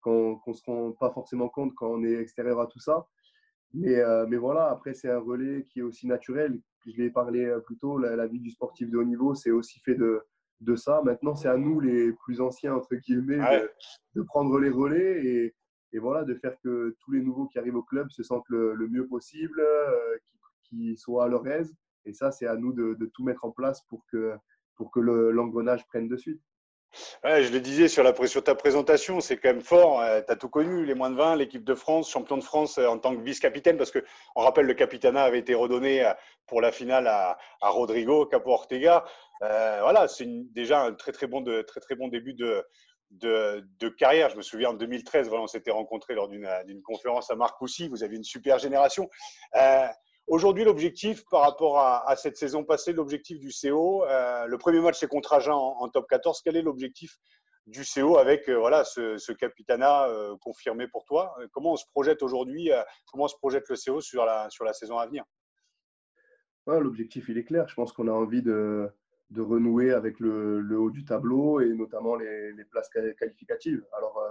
qu'on 0.00 0.40
ne 0.46 0.52
se 0.52 0.62
rend 0.64 0.92
pas 0.92 1.10
forcément 1.10 1.48
compte 1.48 1.74
quand 1.74 1.90
on 1.90 2.02
est 2.02 2.14
extérieur 2.14 2.60
à 2.60 2.66
tout 2.66 2.80
ça. 2.80 3.06
Mais, 3.72 4.02
mais 4.28 4.36
voilà, 4.36 4.68
après, 4.68 4.94
c'est 4.94 5.10
un 5.10 5.20
relais 5.20 5.64
qui 5.64 5.78
est 5.78 5.82
aussi 5.82 6.06
naturel. 6.06 6.60
Je 6.86 6.96
l'ai 6.96 7.10
parlé 7.10 7.54
plus 7.64 7.76
tôt, 7.76 7.98
la, 7.98 8.16
la, 8.16 8.26
vie 8.26 8.40
du 8.40 8.50
sportif 8.50 8.90
de 8.90 8.98
haut 8.98 9.04
niveau, 9.04 9.34
c'est 9.34 9.50
aussi 9.50 9.78
fait 9.80 9.94
de, 9.94 10.22
de 10.60 10.76
ça. 10.76 11.02
Maintenant, 11.04 11.34
c'est 11.34 11.48
à 11.48 11.56
nous, 11.56 11.80
les 11.80 12.12
plus 12.12 12.40
anciens, 12.40 12.74
entre 12.74 12.94
guillemets, 12.96 13.40
de, 14.14 14.22
prendre 14.22 14.58
les 14.58 14.70
relais 14.70 15.24
et, 15.24 15.54
et, 15.92 15.98
voilà, 15.98 16.24
de 16.24 16.34
faire 16.34 16.56
que 16.62 16.96
tous 17.00 17.12
les 17.12 17.22
nouveaux 17.22 17.46
qui 17.46 17.58
arrivent 17.58 17.76
au 17.76 17.82
club 17.82 18.10
se 18.10 18.22
sentent 18.22 18.48
le, 18.48 18.76
mieux 18.88 19.06
possible, 19.06 19.60
euh, 19.60 20.16
qu'ils 20.64 20.98
soient 20.98 21.24
à 21.24 21.28
leur 21.28 21.46
aise. 21.46 21.74
Et 22.04 22.12
ça, 22.12 22.30
c'est 22.30 22.46
à 22.46 22.56
nous 22.56 22.72
de, 22.72 22.94
de, 22.94 23.06
tout 23.06 23.24
mettre 23.24 23.44
en 23.44 23.50
place 23.50 23.82
pour 23.82 24.04
que, 24.06 24.34
pour 24.76 24.90
que 24.90 25.00
l'engrenage 25.00 25.86
prenne 25.86 26.08
de 26.08 26.16
suite. 26.16 26.40
Je 27.24 27.52
le 27.52 27.60
disais 27.60 27.88
sur, 27.88 28.04
ta 28.44 28.54
présentation, 28.54 29.20
c'est 29.20 29.36
quand 29.36 29.50
même 29.50 29.60
fort. 29.60 30.00
Euh, 30.00 30.20
tu 30.26 30.32
as 30.32 30.36
tout 30.36 30.48
connu, 30.48 30.84
les 30.84 30.94
moins 30.94 31.10
de 31.10 31.16
20, 31.16 31.36
l'équipe 31.36 31.64
de 31.64 31.74
France, 31.74 32.10
champion 32.10 32.36
de 32.36 32.42
France 32.42 32.78
euh, 32.78 32.86
en 32.86 32.98
tant 32.98 33.14
que 33.14 33.22
vice-capitaine, 33.22 33.76
parce 33.76 33.90
que 33.90 34.04
on 34.34 34.42
rappelle 34.42 34.66
le 34.66 34.74
capitana 34.74 35.22
avait 35.22 35.38
été 35.38 35.54
redonné 35.54 36.04
euh, 36.04 36.12
pour 36.46 36.60
la 36.60 36.72
finale 36.72 37.06
à, 37.06 37.38
Rodrigo 37.60 38.26
Capo 38.26 38.50
Ortega. 38.50 39.04
voilà, 39.40 40.08
c'est 40.08 40.26
déjà 40.52 40.82
un 40.82 40.92
très 40.92 41.12
très 41.12 41.26
bon, 41.26 41.44
très, 41.44 41.80
très 41.80 41.94
bon 41.94 42.08
début 42.08 42.34
de, 42.34 43.88
carrière. 43.98 44.30
Je 44.30 44.36
me 44.36 44.42
souviens 44.42 44.70
en 44.70 44.74
2013, 44.74 45.28
voilà, 45.28 45.44
on 45.44 45.46
s'était 45.46 45.70
rencontrés 45.70 46.14
lors 46.14 46.28
d'une 46.28 46.82
conférence 46.82 47.30
à 47.30 47.36
Marcoussis. 47.36 47.88
Vous 47.88 48.02
avez 48.02 48.16
une 48.16 48.24
super 48.24 48.58
génération. 48.58 49.08
Aujourd'hui, 50.30 50.62
l'objectif 50.62 51.24
par 51.28 51.40
rapport 51.40 51.80
à, 51.80 52.14
cette 52.14 52.36
saison 52.36 52.62
passée, 52.62 52.92
l'objectif 52.92 53.40
du 53.40 53.50
CO, 53.50 54.04
euh, 54.04 54.46
le 54.46 54.58
premier 54.58 54.78
match 54.80 55.00
c'est 55.00 55.08
contre 55.08 55.32
Agen 55.32 55.52
en, 55.52 55.88
top 55.88 56.06
14. 56.08 56.40
Quel 56.44 56.56
est 56.56 56.62
l'objectif 56.62 57.18
du 57.66 57.82
CO 57.82 58.16
avec 58.16 58.48
euh, 58.48 58.56
voilà 58.56 58.84
ce, 58.84 59.18
ce 59.18 59.32
capitana 59.32 60.04
euh, 60.04 60.36
confirmé 60.40 60.86
pour 60.86 61.04
toi? 61.04 61.34
Comment 61.50 61.72
on 61.72 61.76
se 61.76 61.84
projette 61.90 62.22
aujourd'hui 62.22 62.70
Comment 63.10 63.26
se 63.26 63.36
projette 63.38 63.68
le 63.70 63.74
CO 63.74 64.00
sur 64.00 64.24
la, 64.24 64.48
sur 64.50 64.64
la 64.64 64.72
saison 64.72 64.98
à 64.98 65.06
venir? 65.08 65.24
L'objectif 66.68 67.28
il 67.28 67.36
est 67.36 67.44
clair. 67.44 67.66
Je 67.66 67.74
pense 67.74 67.92
qu'on 67.92 68.06
a 68.06 68.12
envie 68.12 68.42
de, 68.42 68.88
de 69.30 69.40
renouer 69.40 69.90
avec 69.90 70.20
le, 70.20 70.60
le, 70.60 70.78
haut 70.78 70.92
du 70.92 71.04
tableau 71.04 71.60
et 71.60 71.74
notamment 71.74 72.14
les, 72.14 72.52
les 72.52 72.64
places 72.66 72.88
qualificatives. 73.18 73.84
Alors 73.98 74.22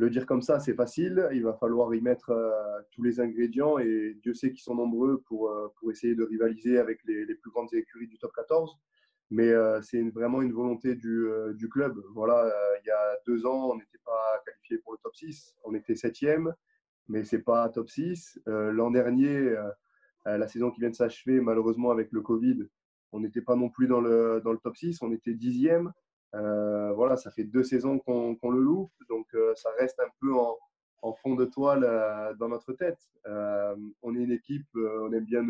le 0.00 0.08
dire 0.08 0.24
comme 0.24 0.40
ça, 0.40 0.60
c'est 0.60 0.72
facile. 0.72 1.28
Il 1.32 1.42
va 1.42 1.52
falloir 1.52 1.94
y 1.94 2.00
mettre 2.00 2.30
euh, 2.30 2.80
tous 2.90 3.02
les 3.02 3.20
ingrédients 3.20 3.78
et 3.78 4.16
Dieu 4.22 4.32
sait 4.32 4.50
qu'ils 4.50 4.62
sont 4.62 4.74
nombreux 4.74 5.20
pour, 5.26 5.50
euh, 5.50 5.68
pour 5.78 5.90
essayer 5.90 6.14
de 6.14 6.24
rivaliser 6.24 6.78
avec 6.78 7.04
les, 7.04 7.26
les, 7.26 7.34
plus 7.34 7.50
grandes 7.50 7.72
écuries 7.74 8.06
du 8.06 8.18
top 8.18 8.32
14. 8.34 8.78
Mais 9.30 9.48
euh, 9.48 9.82
c'est 9.82 10.00
vraiment 10.08 10.40
une 10.40 10.52
volonté 10.52 10.94
du, 10.94 11.28
du 11.54 11.68
club. 11.68 12.02
Voilà, 12.14 12.50
il 12.82 12.88
y 12.88 12.90
a 12.90 13.18
deux 13.26 13.44
ans, 13.44 13.72
on 13.72 13.76
n'était 13.76 14.00
pas 14.04 14.42
qualifié 14.46 14.78
pour 14.78 14.94
le 14.94 14.98
top 15.02 15.14
6. 15.14 15.54
On 15.64 15.74
était 15.74 15.94
septième, 15.94 16.54
mais 17.06 17.22
c'est 17.24 17.42
pas 17.42 17.68
top 17.68 17.90
6. 17.90 18.40
L'an 18.46 18.90
dernier, 18.90 19.54
la 20.24 20.48
saison 20.48 20.70
qui 20.70 20.80
vient 20.80 20.90
de 20.90 20.96
s'achever, 20.96 21.40
malheureusement 21.40 21.90
avec 21.90 22.10
le 22.10 22.22
Covid, 22.22 22.66
on 23.12 23.20
n'était 23.20 23.42
pas 23.42 23.54
non 23.54 23.68
plus 23.68 23.86
dans 23.86 24.00
le, 24.00 24.40
dans 24.42 24.52
le 24.52 24.58
top 24.58 24.76
6. 24.76 25.02
On 25.02 25.12
était 25.12 25.34
dixième. 25.34 25.92
Euh, 26.34 26.92
voilà, 26.92 27.16
ça 27.16 27.30
fait 27.30 27.44
deux 27.44 27.64
saisons 27.64 27.98
qu'on 27.98 28.50
le 28.50 28.60
loupe, 28.60 28.92
donc 29.08 29.26
euh, 29.34 29.52
ça 29.56 29.70
reste 29.78 29.98
un 30.00 30.10
peu 30.20 30.32
en, 30.34 30.56
fond 31.22 31.34
de 31.34 31.44
toile 31.44 31.82
euh, 31.84 32.34
dans 32.34 32.48
notre 32.48 32.72
tête. 32.72 33.00
on 34.02 34.14
est 34.14 34.22
une 34.22 34.32
équipe, 34.32 34.68
on 34.74 35.12
aime 35.12 35.24
bien 35.24 35.42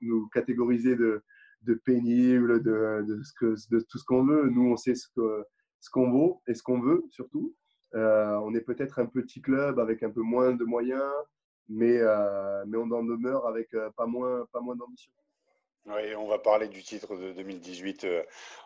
nous, 0.00 0.28
catégoriser 0.28 0.96
de, 0.96 1.22
de 1.62 1.74
pénible, 1.74 2.62
de, 2.62 3.04
de, 3.06 3.22
ce 3.22 3.32
que, 3.32 3.54
de 3.70 3.80
tout 3.80 3.98
ce 3.98 4.04
qu'on 4.04 4.24
veut. 4.24 4.48
Nous, 4.48 4.70
on 4.70 4.76
sait 4.76 4.94
ce 4.94 5.08
qu'on 5.12 5.44
ce 5.80 6.10
vaut 6.10 6.42
et 6.46 6.54
ce 6.54 6.62
qu'on 6.62 6.80
veut 6.80 7.04
surtout. 7.10 7.54
on 7.94 8.54
est 8.54 8.60
peut-être 8.60 8.98
un 9.00 9.06
petit 9.06 9.40
club 9.40 9.78
avec 9.80 10.02
un 10.02 10.10
peu 10.10 10.22
moins 10.22 10.52
de 10.52 10.64
moyens, 10.64 11.12
mais, 11.68 12.00
mais 12.66 12.76
on 12.78 12.90
en 12.92 13.02
demeure 13.02 13.46
avec 13.46 13.74
pas 13.96 14.06
moins, 14.06 14.46
pas 14.52 14.60
moins 14.60 14.76
d'ambition. 14.76 15.12
Oui, 15.90 16.14
on 16.16 16.26
va 16.26 16.38
parler 16.38 16.68
du 16.68 16.82
titre 16.82 17.16
de 17.16 17.32
2018 17.32 18.04
euh, 18.04 18.22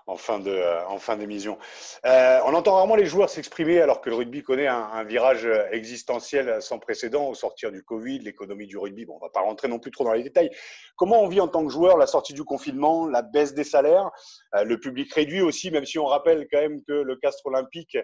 en 0.08 0.16
fin 0.16 0.40
de 0.40 0.50
euh, 0.50 0.84
en 0.88 0.98
fin 0.98 1.16
d'émission. 1.16 1.56
Euh, 2.04 2.40
on 2.46 2.52
entend 2.52 2.74
rarement 2.74 2.96
les 2.96 3.06
joueurs 3.06 3.30
s'exprimer 3.30 3.80
alors 3.80 4.00
que 4.00 4.10
le 4.10 4.16
rugby 4.16 4.42
connaît 4.42 4.66
un, 4.66 5.04
virage 5.04 5.46
existentiel 5.70 6.60
sans 6.60 6.80
précédent 6.80 7.28
au 7.28 7.34
sortir 7.34 7.70
du 7.70 7.84
Covid, 7.84 8.18
l'économie 8.20 8.66
du 8.66 8.76
rugby. 8.76 9.04
Bon, 9.04 9.18
on 9.20 9.24
va 9.24 9.28
pas 9.28 9.40
rentrer 9.40 9.68
non 9.68 9.78
plus 9.78 9.92
trop 9.92 10.02
dans 10.02 10.14
les 10.14 10.24
détails. 10.24 10.50
Comment 10.96 11.22
on 11.22 11.28
vit 11.28 11.40
en 11.40 11.46
tant 11.46 11.64
que 11.64 11.70
joueur 11.70 11.96
la 11.96 12.08
sortie 12.08 12.32
du 12.32 12.42
confinement, 12.42 13.06
la 13.06 13.22
baisse 13.22 13.54
des 13.54 13.64
salaires, 13.64 14.10
le 14.52 14.80
public 14.80 15.12
réduit 15.14 15.42
aussi, 15.42 15.70
même 15.70 15.84
si 15.84 16.00
on 16.00 16.06
rappelle 16.06 16.48
quand 16.50 16.60
même 16.60 16.82
que 16.82 16.92
le 16.92 17.16
Castre 17.16 17.46
Olympique, 17.46 17.96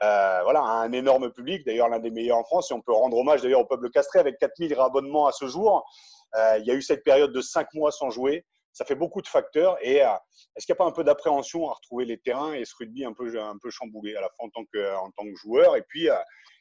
voilà, 0.00 0.60
a 0.60 0.82
un 0.82 0.92
énorme 0.92 1.32
public, 1.32 1.64
d'ailleurs 1.64 1.88
l'un 1.88 2.00
des 2.00 2.10
meilleurs 2.10 2.38
en 2.38 2.44
France. 2.44 2.70
Et 2.70 2.74
on 2.74 2.82
peut 2.82 2.92
rendre 2.92 3.16
hommage 3.16 3.42
d'ailleurs 3.42 3.60
au 3.60 3.66
peuple 3.66 3.90
castré 3.90 4.18
avec 4.18 4.38
4000 4.38 4.74
réabonnements 4.74 5.26
à 5.26 5.32
ce 5.32 5.46
jour. 5.46 5.84
il 6.36 6.64
y 6.64 6.70
a 6.70 6.74
eu 6.74 6.82
cette 6.82 7.04
période 7.04 7.32
de 7.32 7.40
5 7.40 7.72
mois 7.74 7.92
sans 7.92 8.10
jouer 8.10 8.44
ça 8.78 8.84
fait 8.84 8.94
beaucoup 8.94 9.20
de 9.20 9.26
facteurs. 9.26 9.76
Et 9.82 10.04
euh, 10.04 10.10
est-ce 10.54 10.64
qu'il 10.64 10.72
n'y 10.72 10.76
a 10.76 10.82
pas 10.84 10.86
un 10.86 10.92
peu 10.92 11.02
d'appréhension 11.02 11.68
à 11.68 11.72
retrouver 11.72 12.04
les 12.04 12.16
terrains 12.16 12.52
et 12.52 12.64
ce 12.64 12.76
rugby 12.78 13.04
un 13.04 13.12
peu, 13.12 13.36
un 13.36 13.58
peu 13.60 13.70
chamboulé 13.70 14.14
à 14.14 14.20
la 14.20 14.28
fois 14.30 14.46
en 14.46 14.50
tant 14.50 14.64
que, 14.72 14.96
en 14.96 15.10
tant 15.10 15.24
que 15.24 15.34
joueur 15.34 15.74
et 15.74 15.82
puis 15.82 16.08
euh, 16.08 16.14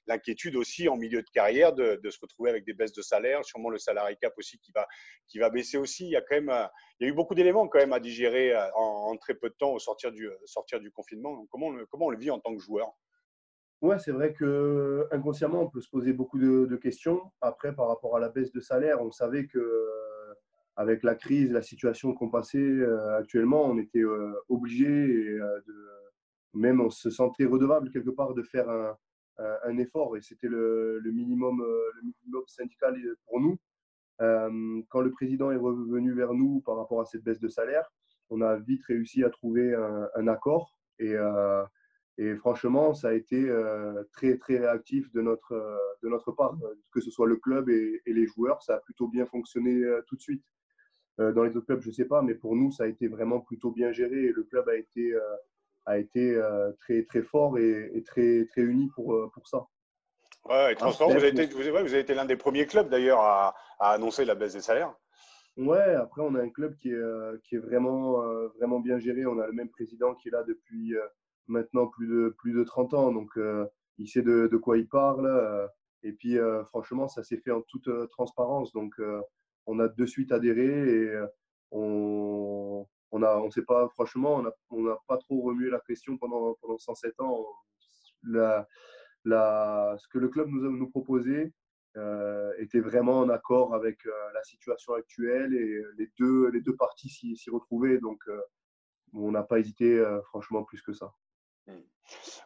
l'inquiétude 0.08 0.56
aussi 0.56 0.90
en 0.90 0.98
milieu 0.98 1.22
de 1.22 1.30
carrière 1.32 1.74
de, 1.74 2.00
se 2.10 2.18
retrouver 2.20 2.50
avec 2.50 2.66
des 2.66 2.74
baisses 2.74 2.94
de 2.94 3.04
salaire, 3.04 3.46
sûrement 3.46 3.70
le 3.70 3.78
salarié 3.78 4.18
cap 4.20 4.34
aussi 4.38 4.58
qui 4.58 4.72
va, 4.72 4.88
qui 5.28 5.38
va 5.38 5.52
baisser 5.52 5.78
aussi. 5.78 6.06
Il 6.06 6.12
y 6.12 6.16
a 6.16 6.22
quand 6.22 6.34
même, 6.36 6.50
euh, 6.50 6.66
il 7.00 7.06
y 7.06 7.08
a 7.08 7.14
eu 7.14 7.16
beaucoup 7.16 7.36
d'éléments 7.36 7.68
quand 7.68 7.78
même 7.78 7.94
à 7.94 8.00
digérer 8.00 8.52
en, 8.76 9.16
très 9.18 9.36
peu 9.36 9.50
de 9.50 9.56
temps 9.60 9.74
au 9.74 9.80
sortir 9.80 10.12
du, 10.12 10.28
sortir 10.46 10.80
du 10.80 10.90
confinement. 10.90 11.46
Comment 11.52 11.68
on, 11.68 11.72
le, 11.72 11.86
comment 11.86 12.08
on 12.08 12.10
le 12.10 12.18
vit 12.18 12.32
en 12.32 12.40
tant 12.40 12.56
que 12.56 12.64
joueur? 12.64 12.90
Ouais, 13.82 14.00
c'est 14.00 14.12
vrai 14.12 14.34
que 14.34 15.08
inconsciemment, 15.12 15.62
on 15.62 15.70
peut 15.70 15.82
se 15.82 15.90
poser 15.90 16.14
beaucoup 16.14 16.40
de, 16.40 16.66
de, 16.66 16.76
questions. 16.78 17.22
Après, 17.42 17.76
par 17.76 17.88
rapport 17.90 18.16
à 18.16 18.20
la 18.20 18.30
baisse 18.30 18.52
de 18.52 18.60
salaire, 18.60 19.04
on 19.04 19.12
savait 19.12 19.46
que 19.46 19.60
avec 20.78 21.02
la 21.04 21.16
crise, 21.16 21.52
la 21.52 21.64
situation 21.64 22.14
qu'on 22.14 22.30
passait 22.30 22.60
euh, 22.60 23.18
actuellement, 23.18 23.66
on 23.66 23.80
était 23.80 24.04
euh, 24.04 24.34
obligé, 24.48 24.88
euh, 24.88 25.60
même 26.54 26.80
on 26.80 26.92
se 26.92 27.10
sentait 27.10 27.46
redevable 27.46 27.92
quelque 27.92 28.12
part 28.12 28.36
de 28.36 28.44
faire 28.44 28.70
un, 28.70 29.78
effort 29.78 30.18
et 30.18 30.22
c'était 30.22 30.48
le, 30.48 31.00
le, 31.00 31.12
minimum, 31.12 31.64
syndical 32.48 32.96
pour 33.26 33.40
nous. 33.40 33.60
quand 34.18 35.02
le 35.02 35.12
président 35.12 35.52
est 35.52 35.58
revenu 35.58 36.14
vers 36.14 36.34
nous 36.34 36.62
par 36.62 36.78
rapport 36.78 37.02
à 37.02 37.06
cette 37.06 37.24
baisse 37.24 37.40
de 37.40 37.48
salaire, 37.48 37.92
on 38.32 38.42
a 38.42 38.56
vite 38.58 38.84
réussi 38.86 39.24
à 39.24 39.30
trouver 39.30 39.76
un, 40.16 40.28
accord 40.28 40.80
et, 40.98 41.16
franchement, 42.38 42.96
ça 42.96 43.10
a 43.10 43.14
été 43.14 43.48
très 44.14 44.40
très 44.40 44.58
réactif 44.58 45.12
de 45.12 45.22
notre, 45.22 45.54
de 46.02 46.10
notre 46.10 46.32
part, 46.32 46.58
que 46.92 47.00
ce 47.00 47.12
soit 47.12 47.28
le 47.28 47.36
club 47.36 47.70
et 47.70 48.02
les 48.08 48.26
joueurs, 48.26 48.64
ça 48.64 48.76
a 48.76 48.80
plutôt 48.80 49.08
bien 49.08 49.28
fonctionné 49.28 49.84
tout 50.08 50.16
de 50.16 50.22
suite. 50.22 50.44
Euh, 51.20 51.32
dans 51.32 51.44
les 51.44 51.56
autres 51.58 51.66
clubs, 51.66 51.82
je 51.82 51.90
ne 51.90 51.94
sais 51.94 52.06
pas, 52.06 52.22
mais 52.22 52.36
pour 52.36 52.56
nous, 52.56 52.72
ça 52.72 52.84
a 52.84 52.88
été 52.88 53.08
vraiment 53.08 53.40
plutôt 53.40 53.72
bien 53.72 53.92
géré 53.92 54.26
et 54.26 54.32
le 54.32 54.44
club 54.44 54.70
a 54.70 54.76
été, 54.76 55.14
euh, 55.14 55.36
a 55.86 55.98
été 55.98 56.36
euh, 56.36 56.72
très, 56.80 57.04
très 57.04 57.24
fort 57.24 57.58
et, 57.58 58.04
très, 58.06 58.46
très 58.46 58.62
uni 58.62 58.88
pour, 58.94 59.32
pour 59.32 59.48
ça. 59.48 59.66
Ouais, 60.46 60.74
et 60.74 60.76
transparent, 60.76 61.10
vous 61.10 61.18
avez 61.18 61.30
été, 61.30 61.48
vous 61.48 61.62
avez 61.62 62.00
été 62.00 62.14
l'un 62.14 62.26
des 62.26 62.38
premiers 62.38 62.68
clubs 62.68 62.90
d'ailleurs 62.90 63.20
à, 63.20 63.56
à, 63.80 63.92
annoncer 63.92 64.26
la 64.26 64.36
baisse 64.36 64.54
des 64.54 64.62
salaires. 64.62 64.94
Ouais, 65.58 65.96
après 65.96 66.22
on 66.22 66.36
a 66.36 66.42
un 66.42 66.50
club 66.50 66.76
qui 66.76 66.92
est, 66.92 67.42
qui 67.44 67.56
est 67.56 67.60
vraiment, 67.60 68.22
vraiment 68.58 68.80
bien 68.80 69.00
géré. 69.00 69.26
On 69.26 69.40
a 69.40 69.48
le 69.48 69.54
même 69.54 69.70
président 69.70 70.14
qui 70.14 70.28
est 70.28 70.32
là 70.32 70.44
depuis 70.44 70.94
maintenant 71.48 71.88
plus 71.88 72.08
de, 72.08 72.36
plus 72.38 72.54
de 72.54 72.64
30 72.64 72.94
ans, 72.94 73.12
donc 73.12 73.32
il 73.98 74.08
sait 74.08 74.22
de, 74.22 74.48
de, 74.48 74.58
quoi 74.58 74.78
il 74.78 74.88
parle. 74.88 75.68
et 76.04 76.14
puis 76.14 76.38
franchement, 76.68 77.08
ça 77.08 77.24
s'est 77.24 77.38
fait 77.38 77.52
en 77.52 77.62
toute 77.62 77.90
transparence. 78.12 78.72
Donc 78.72 78.94
on 79.68 79.80
a 79.80 79.88
de 79.88 80.06
suite 80.06 80.32
adhéré 80.32 80.66
et 80.66 81.10
euh, 81.10 81.28
on 81.72 82.88
on 83.12 83.24
a 83.24 83.38
on 83.38 83.52
sait 83.52 83.64
pas 83.64 83.88
franchement 83.90 84.44
on 84.70 84.82
n'a 84.82 84.98
pas 85.08 85.18
trop 85.18 85.42
remué 85.42 85.70
la 85.70 85.80
question 85.82 86.18
pendant 86.18 86.56
pendant 86.62 86.78
107 86.78 87.20
ans 87.20 87.46
la, 88.24 88.68
la, 89.24 89.96
ce 90.00 90.08
que 90.08 90.18
le 90.18 90.30
club 90.30 90.50
nous 90.50 90.72
nous 90.72 90.90
proposait 90.90 91.54
euh, 91.98 92.54
était 92.58 92.80
vraiment 92.80 93.20
en 93.20 93.30
accord 93.30 93.74
avec 93.74 94.06
euh, 94.06 94.12
la 94.34 94.44
situation 94.44 94.94
actuelle 94.94 95.54
et 95.54 95.82
les 95.98 96.12
deux 96.18 96.50
les 96.50 96.62
deux 96.62 96.76
parties 96.76 97.10
s'y 97.10 97.50
retrouvaient 97.50 98.00
donc 98.00 98.24
on 99.14 99.32
n'a 99.32 99.44
pas 99.44 99.60
hésité 99.60 100.04
franchement 100.26 100.64
plus 100.64 100.82
que 100.82 100.94
ça. 100.94 101.14
Hmm. 101.66 101.80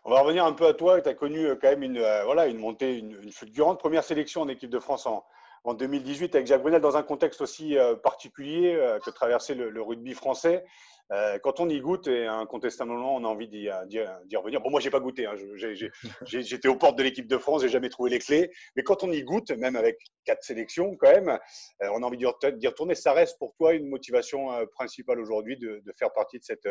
On 0.04 0.12
va 0.12 0.22
revenir 0.22 0.46
un 0.46 0.54
peu 0.54 0.68
à 0.68 0.74
toi. 0.74 1.02
Tu 1.02 1.10
as 1.10 1.16
connu 1.16 1.48
quand 1.60 1.70
même 1.70 1.84
une, 1.84 2.00
voilà, 2.00 2.48
une 2.48 2.60
montée, 2.60 3.00
une, 3.00 3.20
une, 3.24 3.32
fulgurante 3.32 3.80
première 3.80 4.04
sélection 4.04 4.42
en 4.42 4.48
équipe 4.48 4.70
de 4.70 4.80
France 4.80 5.08
en, 5.08 5.26
en 5.64 5.74
2018 5.74 6.36
avec 6.36 6.48
Jacques 6.48 6.62
Brunel 6.62 6.82
dans 6.82 6.98
un 6.98 7.04
contexte 7.04 7.42
aussi 7.42 7.78
euh, 7.78 7.96
particulier 7.96 8.74
euh, 8.76 9.00
que 9.00 9.10
traversait 9.12 9.56
le, 9.56 9.82
rugby 9.82 10.14
français. 10.14 10.64
Euh, 11.12 11.38
quand 11.40 11.60
on 11.60 11.68
y 11.68 11.80
goûte, 11.82 12.08
et 12.08 12.26
incontestablement, 12.26 13.16
on 13.16 13.26
a 13.26 13.28
envie 13.28 13.50
d'y 13.50 13.70
revenir. 13.70 14.62
Bon, 14.62 14.70
moi, 14.70 14.80
j'ai 14.80 14.90
pas 14.90 15.02
goûté. 15.02 15.26
Hein. 15.26 15.36
J'étais 16.26 16.70
aux 16.70 16.78
portes 16.78 16.98
de 16.98 17.04
l'équipe 17.04 17.28
de 17.28 17.38
France, 17.38 17.64
j'ai 17.64 17.70
jamais 17.70 17.90
trouvé 17.90 18.10
les 18.10 18.20
clés. 18.20 18.50
Mais 18.78 18.84
quand 18.84 19.04
on 19.04 19.12
y 19.12 19.22
goûte, 19.22 19.52
même 19.52 19.76
avec 19.76 20.00
quatre 20.24 20.42
sélections, 20.44 20.96
quand 20.96 21.12
même, 21.12 21.38
on 21.82 22.02
a 22.02 22.06
envie 22.06 22.18
d'y 22.18 22.26
retourner. 22.26 22.96
Ça 22.96 23.12
reste 23.12 23.38
pour 23.40 23.54
toi 23.56 23.74
une 23.74 23.90
motivation 23.90 24.66
principale 24.68 25.20
aujourd'hui 25.20 25.58
de, 25.58 25.84
faire 26.00 26.14
partie 26.14 26.40
de 26.40 26.46
cette, 26.46 26.70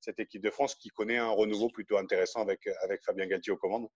cette 0.00 0.20
équipe 0.20 0.42
de 0.42 0.50
France 0.50 0.74
qui 0.74 0.90
connaît 0.90 1.16
un 1.16 1.30
renouveau 1.30 1.70
plutôt 1.70 1.96
intéressant 1.96 2.42
avec, 2.42 2.68
avec 2.82 3.02
Fabien 3.02 3.26
Galtier 3.26 3.54
aux 3.54 3.56
commandes? 3.56 3.88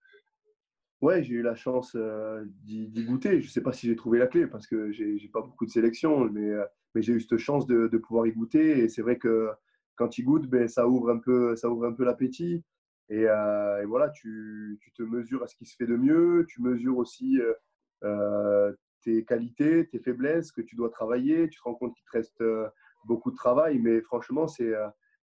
Ouais, 1.02 1.24
j'ai 1.24 1.34
eu 1.34 1.42
la 1.42 1.56
chance 1.56 1.96
euh, 1.96 2.44
d'y 2.62 3.04
goûter. 3.04 3.40
Je 3.40 3.46
ne 3.46 3.50
sais 3.50 3.60
pas 3.60 3.72
si 3.72 3.88
j'ai 3.88 3.96
trouvé 3.96 4.20
la 4.20 4.28
clé 4.28 4.46
parce 4.46 4.68
que 4.68 4.92
j'ai 4.92 5.14
n'ai 5.14 5.28
pas 5.28 5.40
beaucoup 5.40 5.66
de 5.66 5.70
sélections, 5.70 6.26
mais, 6.30 6.48
euh, 6.48 6.64
mais 6.94 7.02
j'ai 7.02 7.12
eu 7.12 7.20
cette 7.20 7.38
chance 7.38 7.66
de, 7.66 7.88
pouvoir 7.98 8.28
y 8.28 8.32
goûter. 8.32 8.78
Et 8.78 8.88
c'est 8.88 9.02
vrai 9.02 9.18
que 9.18 9.50
quand 9.96 10.08
tu 10.08 10.22
goûtes, 10.22 10.46
ben, 10.46 10.68
ça 10.68 10.86
ouvre 10.86 11.10
un 11.10 11.18
peu, 11.18 11.56
peu 11.96 12.04
l'appétit. 12.04 12.62
Et, 13.08 13.26
euh, 13.28 13.84
voilà, 13.86 14.10
tu, 14.10 14.78
te 14.96 15.02
mesures 15.02 15.42
à 15.42 15.48
ce 15.48 15.56
qui 15.56 15.66
se 15.66 15.74
fait 15.74 15.86
de 15.86 15.96
mieux. 15.96 16.46
Tu 16.48 16.62
mesures 16.62 16.96
aussi 16.98 17.40
tes 19.02 19.24
qualités, 19.24 19.88
tes 19.88 19.98
faiblesses 19.98 20.52
que 20.52 20.62
tu 20.62 20.76
dois 20.76 20.88
travailler. 20.88 21.48
Tu 21.48 21.58
te 21.58 21.64
rends 21.64 21.74
compte 21.74 21.96
qu'il 21.96 22.04
te 22.04 22.16
reste 22.16 22.44
beaucoup 23.06 23.32
de 23.32 23.36
travail, 23.36 23.80
mais 23.80 24.02
franchement, 24.02 24.46
c'est 24.46 24.72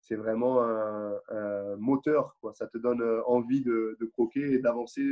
c'est 0.01 0.15
vraiment 0.15 0.61
un, 0.61 1.75
moteur. 1.77 2.37
Ça 2.53 2.67
te 2.67 2.77
donne 2.77 3.01
envie 3.25 3.63
de 3.63 4.05
croquer 4.13 4.53
et 4.53 4.59
d'avancer 4.59 5.03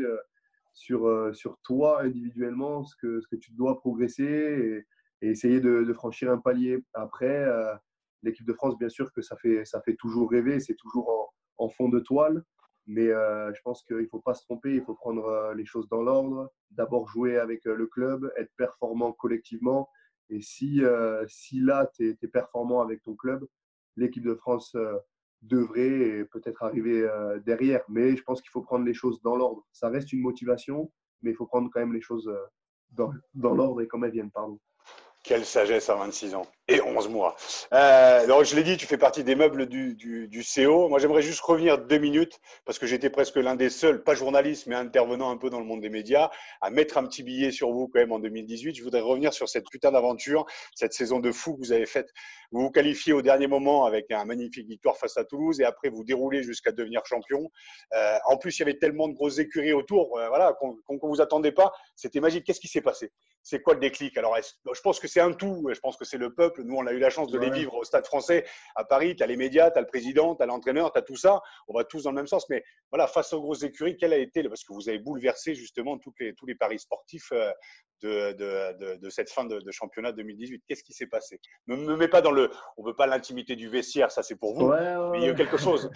sur, 0.74 1.08
euh, 1.08 1.34
sur 1.34 1.58
toi 1.64 2.02
individuellement, 2.02 2.84
ce 2.84 2.96
que, 2.96 3.20
ce 3.22 3.28
que 3.28 3.36
tu 3.36 3.52
dois 3.54 3.80
progresser 3.80 4.24
et, 5.22 5.30
essayer 5.30 5.60
de, 5.60 5.94
franchir 5.94 6.32
un 6.32 6.40
palier. 6.40 6.84
Après, 6.94 7.44
euh, 7.44 7.76
l'équipe 8.24 8.46
de 8.46 8.54
France, 8.54 8.78
bien 8.80 8.90
sûr 8.90 9.14
que 9.14 9.22
ça 9.22 9.36
fait, 9.38 9.66
ça 9.66 9.80
fait 9.82 9.96
toujours 9.96 10.32
rêver, 10.32 10.60
c'est 10.60 10.76
toujours 10.76 11.32
en, 11.58 11.70
fond 11.70 11.90
de 11.90 12.00
toile. 12.00 12.44
Mais 12.88 13.10
euh, 13.10 13.54
je 13.54 13.62
pense 13.64 13.84
qu'il 13.84 13.98
ne 13.98 14.08
faut 14.08 14.20
pas 14.20 14.34
se 14.34 14.44
tromper, 14.44 14.74
il 14.74 14.82
faut 14.82 14.96
prendre 14.96 15.54
les 15.56 15.66
choses 15.66 15.88
dans 15.90 16.02
l'ordre. 16.02 16.52
D'abord 16.72 17.08
jouer 17.08 17.38
avec 17.38 17.66
le 17.66 17.86
club, 17.86 18.32
être 18.36 18.52
performant 18.58 19.12
collectivement. 19.12 19.90
Et 20.30 20.42
si, 20.42 20.82
si 21.28 21.60
là, 21.60 21.92
tu 21.94 22.18
es, 22.20 22.28
performant 22.28 22.82
avec 22.82 23.04
ton 23.04 23.16
club, 23.16 23.46
l'équipe 23.98 24.24
de 24.24 24.34
France 24.34 24.76
devrait 25.42 26.26
peut-être 26.32 26.64
arriver 26.64 27.02
euh, 27.02 27.40
derrière. 27.40 27.82
Mais 27.90 28.16
je 28.16 28.24
pense 28.24 28.42
qu'il 28.42 28.52
faut 28.52 28.62
prendre 28.62 28.86
les 28.86 28.94
choses 28.94 29.22
dans 29.22 29.36
l'ordre. 29.36 29.66
Ça 29.72 29.90
reste 29.90 30.14
une 30.14 30.22
motivation, 30.22 30.92
mais 31.22 31.32
il 31.32 31.36
faut 31.36 31.46
prendre 31.46 31.70
quand 31.72 31.80
même 31.80 31.94
les 31.94 32.02
choses 32.02 32.28
euh, 32.28 32.38
dans, 32.92 33.12
dans 33.34 33.54
l'ordre 33.54 33.82
et 33.82 33.88
comme 33.88 34.04
elles 34.04 34.12
viennent. 34.12 34.32
Pardon. 34.32 34.60
Quelle 35.24 35.46
sagesse 35.46 35.90
à 35.90 35.96
26 35.96 36.36
ans 36.36 36.48
et 36.72 36.82
11 36.82 37.10
mois. 37.10 37.36
Euh, 37.74 38.44
je 38.44 38.56
l'ai 38.56 38.64
dit, 38.64 38.78
tu 38.78 38.86
fais 38.86 38.98
partie 38.98 39.24
des 39.24 39.36
meubles 39.36 39.66
du, 39.66 39.96
du, 39.96 40.44
CO. 40.44 40.88
Moi, 40.88 41.00
j'aimerais 41.00 41.22
juste 41.22 41.42
revenir 41.42 41.78
deux 41.78 41.98
minutes 41.98 42.40
parce 42.66 42.80
que 42.80 42.88
j'étais 42.88 43.10
presque 43.10 43.36
l'un 43.36 43.56
des 43.56 43.70
seuls, 43.70 44.04
pas 44.04 44.16
journaliste, 44.16 44.68
mais 44.68 44.76
intervenant 44.76 45.30
un 45.30 45.38
peu 45.38 45.50
dans 45.50 45.60
le 45.60 45.66
monde 45.66 45.82
des 45.82 45.90
médias, 45.90 46.32
à 46.62 46.70
mettre 46.70 46.98
un 46.98 47.06
petit 47.06 47.24
billet 47.24 47.52
sur 47.52 47.72
vous 47.72 47.88
quand 47.88 48.00
même 48.00 48.12
en 48.12 48.20
2018. 48.20 48.76
Je 48.76 48.84
voudrais 48.84 49.02
revenir 49.02 49.34
sur 49.34 49.50
cette 49.50 49.66
putain 49.70 49.92
d'aventure, 49.92 50.46
cette 50.74 50.94
saison 50.94 51.20
de 51.20 51.32
fou 51.32 51.56
que 51.56 51.60
vous 51.60 51.72
avez 51.72 51.86
faite. 51.86 52.10
Vous 52.52 52.62
vous 52.62 52.72
qualifiez 52.72 53.14
au 53.14 53.22
dernier 53.22 53.48
moment 53.48 53.86
avec 53.86 54.12
un 54.12 54.26
magnifique 54.26 54.68
victoire 54.68 54.98
face 54.98 55.18
à 55.18 55.24
Toulouse 55.24 55.62
et 55.62 55.64
après 55.64 55.90
vous 55.90 56.04
déroulez 56.04 56.44
jusqu'à 56.44 56.72
devenir 56.72 57.02
champion. 57.06 57.50
Euh, 57.94 58.18
en 58.26 58.38
plus, 58.38 58.58
il 58.58 58.62
y 58.62 58.64
avait 58.64 58.78
tellement 58.78 59.08
de 59.08 59.14
grosses 59.14 59.40
écuries 59.40 59.74
autour, 59.74 60.18
euh, 60.18 60.28
voilà, 60.28 60.54
qu'on 60.60 60.78
ne 60.90 61.00
vous 61.00 61.22
attendait 61.22 61.52
pas. 61.52 61.72
C'était 61.96 62.20
magique. 62.20 62.46
Qu'est-ce 62.46 62.60
qui 62.60 62.68
s'est 62.68 62.82
passé? 62.82 63.12
C'est 63.44 63.62
quoi 63.62 63.74
le 63.74 63.80
déclic? 63.80 64.18
Alors, 64.18 64.36
je 64.38 64.82
pense 64.82 65.00
que 65.00 65.08
c'est 65.08 65.22
un 65.22 65.34
tout. 65.34 65.68
Je 65.74 65.80
pense 65.80 65.98
que 65.98 66.06
c'est 66.06 66.18
le 66.18 66.34
peuple. 66.34 66.61
Nous, 66.64 66.76
on 66.76 66.86
a 66.88 66.94
eu 66.94 67.00
la 67.00 67.10
chance 67.10 67.32
de 67.32 67.40
les 67.40 67.50
vivre 67.50 67.76
au 67.76 67.84
Stade 67.84 68.06
français 68.06 68.46
à 68.76 68.84
Paris. 68.84 69.16
Tu 69.16 69.24
as 69.24 69.28
les 69.28 69.38
médias, 69.38 69.72
tu 69.72 69.78
as 69.78 69.82
le 69.82 69.88
président, 69.88 70.36
tu 70.36 70.44
as 70.44 70.46
l'entraîneur, 70.46 70.92
tu 70.92 71.00
as 71.00 71.02
tout 71.02 71.16
ça. 71.16 71.42
On 71.68 71.74
va 71.74 71.84
tous 71.84 72.04
dans 72.04 72.12
le 72.12 72.16
même 72.16 72.28
sens. 72.28 72.50
Mais 72.50 72.64
voilà, 72.90 73.08
face 73.08 73.34
aux 73.34 73.42
grosses 73.42 73.64
écuries, 73.64 73.98
quel 73.98 74.14
a 74.14 74.18
été, 74.18 74.44
parce 74.44 74.64
que 74.64 74.74
vous 74.74 74.90
avez 74.90 75.00
bouleversé 75.00 75.56
justement 75.56 75.98
tous 75.98 76.14
les, 76.20 76.34
tous 76.34 76.46
les 76.46 76.56
paris 76.56 76.80
sportifs 76.80 77.32
euh, 77.32 77.52
de, 78.02 78.34
de, 78.34 78.98
de, 78.98 79.10
cette 79.10 79.30
fin 79.30 79.46
de, 79.46 79.60
championnat 79.72 80.12
2018. 80.12 80.64
Qu'est-ce 80.68 80.84
qui 80.84 80.94
s'est 80.94 81.08
passé? 81.08 81.40
Ne 81.68 81.76
me 81.76 81.96
mets 81.96 82.08
pas 82.08 82.22
dans 82.22 82.32
le. 82.32 82.50
On 82.78 82.84
ne 82.84 82.88
veut 82.88 82.96
pas 82.96 83.08
l'intimité 83.08 83.56
du 83.56 83.70
vestiaire, 83.70 84.12
ça 84.12 84.24
c'est 84.24 84.36
pour 84.36 84.56
vous. 84.56 84.70
mais 84.70 85.20
il 85.20 85.24
y 85.24 85.28
a 85.28 85.32
eu 85.32 85.36
quelque 85.36 85.58
chose. 85.58 85.92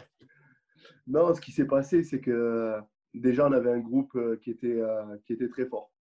non, 1.08 1.34
ce 1.34 1.42
qui 1.42 1.52
s'est 1.52 1.66
passé, 1.66 2.04
c'est 2.04 2.22
que 2.22 2.76
déjà, 3.14 3.48
on 3.48 3.52
avait 3.52 3.72
un 3.72 3.80
groupe 3.80 4.16
euh, 4.16 4.38
qui 4.44 4.52
était, 4.52 4.68
euh, 4.68 5.18
qui 5.26 5.34
était 5.34 5.50
très 5.50 5.66
fort. 5.66 5.92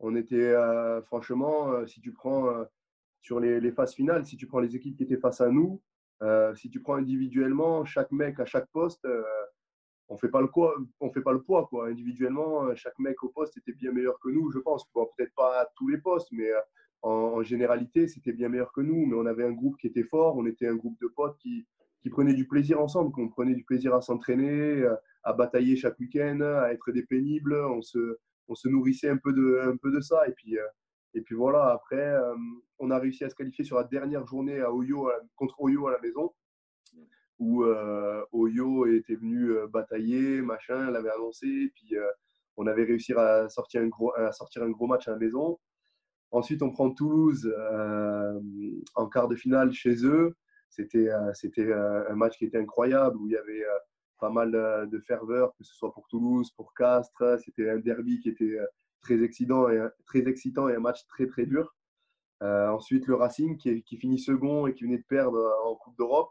On 0.00 0.14
était, 0.14 0.54
franchement, 1.06 1.86
si 1.86 2.02
tu 2.02 2.12
prends 2.12 2.66
sur 3.26 3.40
les, 3.40 3.72
phases 3.72 3.92
finales, 3.92 4.24
si 4.24 4.36
tu 4.36 4.46
prends 4.46 4.60
les 4.60 4.76
équipes 4.76 4.96
qui 4.96 5.02
étaient 5.02 5.16
face 5.16 5.40
à 5.40 5.48
nous, 5.48 5.82
si 6.54 6.70
tu 6.70 6.80
prends 6.80 6.94
individuellement, 6.94 7.84
chaque 7.84 8.12
mec 8.12 8.38
à 8.38 8.44
chaque 8.44 8.68
poste, 8.70 9.04
on 10.08 10.16
fait 10.16 10.28
pas 10.28 10.40
le 10.40 10.48
on 11.00 11.10
fait 11.10 11.22
pas 11.22 11.32
le 11.32 11.42
poids 11.42 11.66
quoi. 11.66 11.88
Individuellement, 11.88 12.72
chaque 12.76 12.96
mec 13.00 13.20
au 13.24 13.30
poste 13.30 13.56
était 13.56 13.72
bien 13.72 13.90
meilleur 13.90 14.20
que 14.20 14.28
nous, 14.28 14.52
je 14.52 14.60
pense. 14.60 14.84
peut-être 14.94 15.34
pas 15.34 15.60
à 15.60 15.66
tous 15.74 15.88
les 15.88 15.98
postes, 15.98 16.28
mais 16.30 16.48
en, 17.02 17.42
généralité, 17.42 18.06
c'était 18.06 18.32
bien 18.32 18.48
meilleur 18.48 18.72
que 18.72 18.80
nous. 18.80 19.06
Mais 19.06 19.16
on 19.16 19.26
avait 19.26 19.44
un 19.44 19.52
groupe 19.52 19.76
qui 19.76 19.88
était 19.88 20.04
fort. 20.04 20.36
On 20.36 20.46
était 20.46 20.68
un 20.68 20.76
groupe 20.76 20.96
de 21.00 21.08
potes 21.08 21.36
qui, 21.38 21.66
qui 22.02 22.10
prenaient 22.10 22.34
du 22.34 22.46
plaisir 22.46 22.80
ensemble, 22.80 23.10
qu'on 23.10 23.28
prenait 23.28 23.54
du 23.56 23.64
plaisir 23.64 23.92
à 23.92 24.00
s'entraîner, 24.00 24.86
à 25.24 25.32
batailler 25.32 25.74
chaque 25.74 25.98
week-end, 25.98 26.40
à 26.42 26.72
être 26.72 26.92
des 26.92 27.02
pénibles. 27.02 27.56
On 27.56 27.82
se, 27.82 28.18
on 28.46 28.54
se 28.54 28.68
nourrissait 28.68 29.08
un 29.08 29.16
peu 29.16 29.32
de, 29.32 29.58
un 29.64 29.76
peu 29.76 29.90
de 29.90 30.00
ça. 30.00 30.28
Et 30.28 30.32
puis, 30.32 30.56
et 31.16 31.22
puis 31.22 31.34
voilà. 31.34 31.70
Après, 31.70 32.14
on 32.78 32.90
a 32.90 32.98
réussi 32.98 33.24
à 33.24 33.30
se 33.30 33.34
qualifier 33.34 33.64
sur 33.64 33.76
la 33.76 33.84
dernière 33.84 34.26
journée 34.26 34.60
à 34.60 34.72
Oyo, 34.72 35.10
contre 35.34 35.60
Oyo 35.60 35.88
à 35.88 35.92
la 35.92 36.00
maison 36.00 36.32
où 37.38 37.64
euh, 37.64 38.24
Oyo 38.32 38.86
était 38.86 39.14
venu 39.14 39.50
euh, 39.50 39.66
batailler, 39.66 40.40
machin, 40.40 40.90
l'avait 40.90 41.10
annoncé, 41.10 41.70
puis 41.74 41.96
euh, 41.96 42.06
on 42.56 42.66
avait 42.66 42.84
réussi 42.84 43.12
à 43.12 43.48
sortir, 43.48 43.82
un 43.82 43.88
gros, 43.88 44.14
à 44.16 44.32
sortir 44.32 44.62
un 44.62 44.70
gros 44.70 44.86
match 44.86 45.06
à 45.08 45.12
la 45.12 45.18
maison. 45.18 45.58
Ensuite, 46.30 46.62
on 46.62 46.70
prend 46.70 46.90
Toulouse 46.90 47.52
en 48.94 49.08
quart 49.08 49.28
de 49.28 49.36
finale 49.36 49.72
chez 49.72 50.04
eux. 50.04 50.34
C'était 50.70 51.08
c'était 51.34 51.72
un 51.72 52.14
match 52.16 52.36
qui 52.36 52.46
était 52.46 52.58
incroyable, 52.58 53.16
où 53.16 53.26
il 53.28 53.32
y 53.32 53.36
avait 53.36 53.64
pas 54.18 54.30
mal 54.30 54.50
de 54.90 54.98
ferveur, 55.00 55.54
que 55.56 55.62
ce 55.62 55.72
soit 55.74 55.92
pour 55.94 56.08
Toulouse, 56.08 56.50
pour 56.50 56.74
Castres. 56.74 57.38
C'était 57.44 57.70
un 57.70 57.78
derby 57.78 58.18
qui 58.18 58.30
était 58.30 58.58
très 59.06 59.22
excitant 59.22 59.68
et, 59.68 59.80
très 60.06 60.26
excitant 60.28 60.68
et 60.68 60.74
un 60.74 60.80
match 60.80 61.06
très 61.06 61.26
très 61.26 61.46
dur. 61.46 61.74
ensuite, 62.40 63.06
le 63.06 63.14
Racing 63.14 63.56
qui, 63.56 63.82
qui, 63.82 63.96
finit 63.96 64.18
second 64.18 64.66
et 64.66 64.74
qui 64.74 64.84
venait 64.84 64.98
de 64.98 65.04
perdre 65.08 65.38
en 65.64 65.74
Coupe 65.76 65.96
d'Europe. 65.96 66.30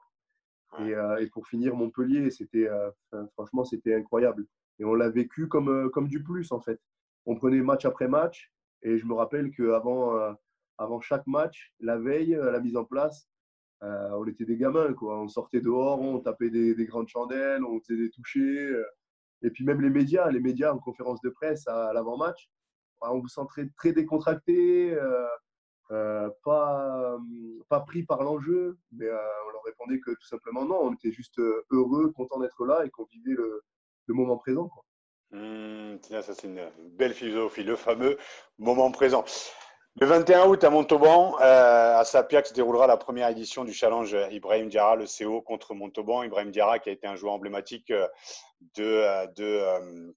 Euh, 0.79 1.17
et, 1.17 1.27
pour 1.27 1.47
finir, 1.47 1.75
Montpellier, 1.75 2.31
c'était 2.31 2.67
euh, 2.67 2.89
franchement, 3.33 3.63
c'était 3.63 3.95
incroyable. 3.95 4.45
Et 4.79 4.85
on 4.85 4.93
l'a 4.93 5.09
vécu 5.09 5.47
comme, 5.47 5.69
euh, 5.69 5.89
comme 5.89 6.07
du 6.07 6.23
plus, 6.23 6.51
en 6.51 6.59
fait. 6.59 6.79
On 7.25 7.35
prenait 7.35 7.61
match 7.61 7.85
après 7.85 8.07
match. 8.07 8.51
Et 8.83 8.97
je 8.97 9.05
me 9.05 9.13
rappelle 9.13 9.51
qu'avant 9.51 10.13
avant 10.77 11.01
chaque 11.01 11.25
match, 11.25 11.73
la 11.79 11.97
veille, 11.97 12.35
à 12.35 12.51
la 12.51 12.59
mise 12.59 12.77
en 12.77 12.85
place, 12.85 13.27
on 13.81 14.27
était 14.27 14.45
des 14.45 14.57
gamins. 14.57 14.93
Quoi. 14.93 15.19
On 15.21 15.27
sortait 15.27 15.61
dehors, 15.61 15.99
on 16.01 16.19
tapait 16.19 16.51
des, 16.51 16.75
des 16.75 16.85
grandes 16.85 17.07
chandelles, 17.07 17.63
on 17.63 17.79
faisait 17.79 17.97
des 17.97 18.11
touchés. 18.11 18.71
et 19.41 19.49
puis 19.49 19.65
même 19.65 19.81
les 19.81 19.89
médias, 19.89 20.29
les 20.29 20.39
médias 20.39 20.71
en 20.71 20.77
conférence 20.77 21.19
de 21.21 21.29
presse 21.29 21.67
à, 21.67 21.93
l'avant-match, 21.93 22.47
on 23.01 23.19
vous 23.19 23.27
sent 23.27 23.45
très, 23.49 23.67
très 23.77 23.93
décontracté. 23.93 24.95
Euh, 25.91 26.29
pas, 26.43 27.17
pas 27.69 27.79
pris 27.81 28.03
par 28.03 28.23
l'enjeu, 28.23 28.77
mais 28.91 29.05
euh, 29.05 29.17
on 29.47 29.51
leur 29.51 29.63
répondait 29.63 29.99
que 29.99 30.11
tout 30.11 30.27
simplement 30.27 30.65
non, 30.65 30.79
on 30.81 30.93
était 30.93 31.11
juste 31.11 31.37
euh, 31.37 31.63
heureux, 31.69 32.11
content 32.11 32.39
d'être 32.39 32.65
là 32.65 32.83
et 32.85 32.89
qu'on 32.89 33.05
vivait 33.05 33.35
le, 33.35 33.61
moment 34.07 34.37
présent. 34.37 34.71
Mmh, 35.31 35.97
ça 36.09 36.33
c'est 36.33 36.47
une 36.47 36.71
belle 36.97 37.13
philosophie, 37.13 37.63
le 37.63 37.75
fameux 37.75 38.17
moment 38.57 38.91
présent. 38.91 39.25
Le 39.97 40.07
21 40.07 40.47
août 40.47 40.63
à 40.63 40.69
Montauban, 40.69 41.39
euh, 41.39 41.97
à 41.97 42.03
Sapiac, 42.03 42.47
se 42.47 42.53
déroulera 42.53 42.87
la 42.87 42.97
première 42.97 43.29
édition 43.29 43.63
du 43.63 43.71
challenge 43.71 44.17
Ibrahim 44.31 44.69
Diarra, 44.69 44.95
le 44.95 45.05
CO 45.05 45.41
contre 45.41 45.73
Montauban. 45.73 46.23
Ibrahim 46.23 46.51
Diarra 46.51 46.79
qui 46.79 46.89
a 46.89 46.91
été 46.91 47.07
un 47.07 47.15
joueur 47.15 47.33
emblématique 47.33 47.93
de, 48.75 49.33
de, 49.35 50.13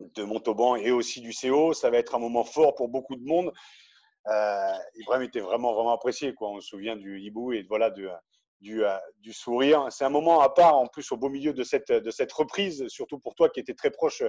de 0.00 0.22
Montauban 0.24 0.76
et 0.76 0.90
aussi 0.90 1.20
du 1.20 1.32
CO. 1.32 1.72
Ça 1.72 1.90
va 1.90 1.98
être 1.98 2.14
un 2.14 2.18
moment 2.18 2.44
fort 2.44 2.74
pour 2.74 2.88
beaucoup 2.88 3.16
de 3.16 3.24
monde. 3.24 3.52
Euh, 4.28 4.72
Ibrahim 4.96 5.22
était 5.22 5.40
vraiment, 5.40 5.74
vraiment 5.74 5.92
apprécié. 5.92 6.34
Quoi. 6.34 6.50
On 6.50 6.60
se 6.60 6.68
souvient 6.68 6.96
du 6.96 7.20
hibou 7.20 7.52
et 7.52 7.62
voilà, 7.68 7.90
du, 7.90 8.08
du, 8.60 8.84
euh, 8.84 8.96
du 9.20 9.32
sourire. 9.32 9.86
C'est 9.90 10.04
un 10.04 10.10
moment 10.10 10.40
à 10.40 10.48
part, 10.48 10.76
en 10.76 10.86
plus, 10.86 11.10
au 11.12 11.16
beau 11.16 11.28
milieu 11.28 11.52
de 11.52 11.62
cette, 11.62 11.92
de 11.92 12.10
cette 12.10 12.32
reprise, 12.32 12.86
surtout 12.88 13.18
pour 13.18 13.34
toi 13.34 13.48
qui 13.48 13.60
étais 13.60 13.74
très 13.74 13.90
proche 13.90 14.22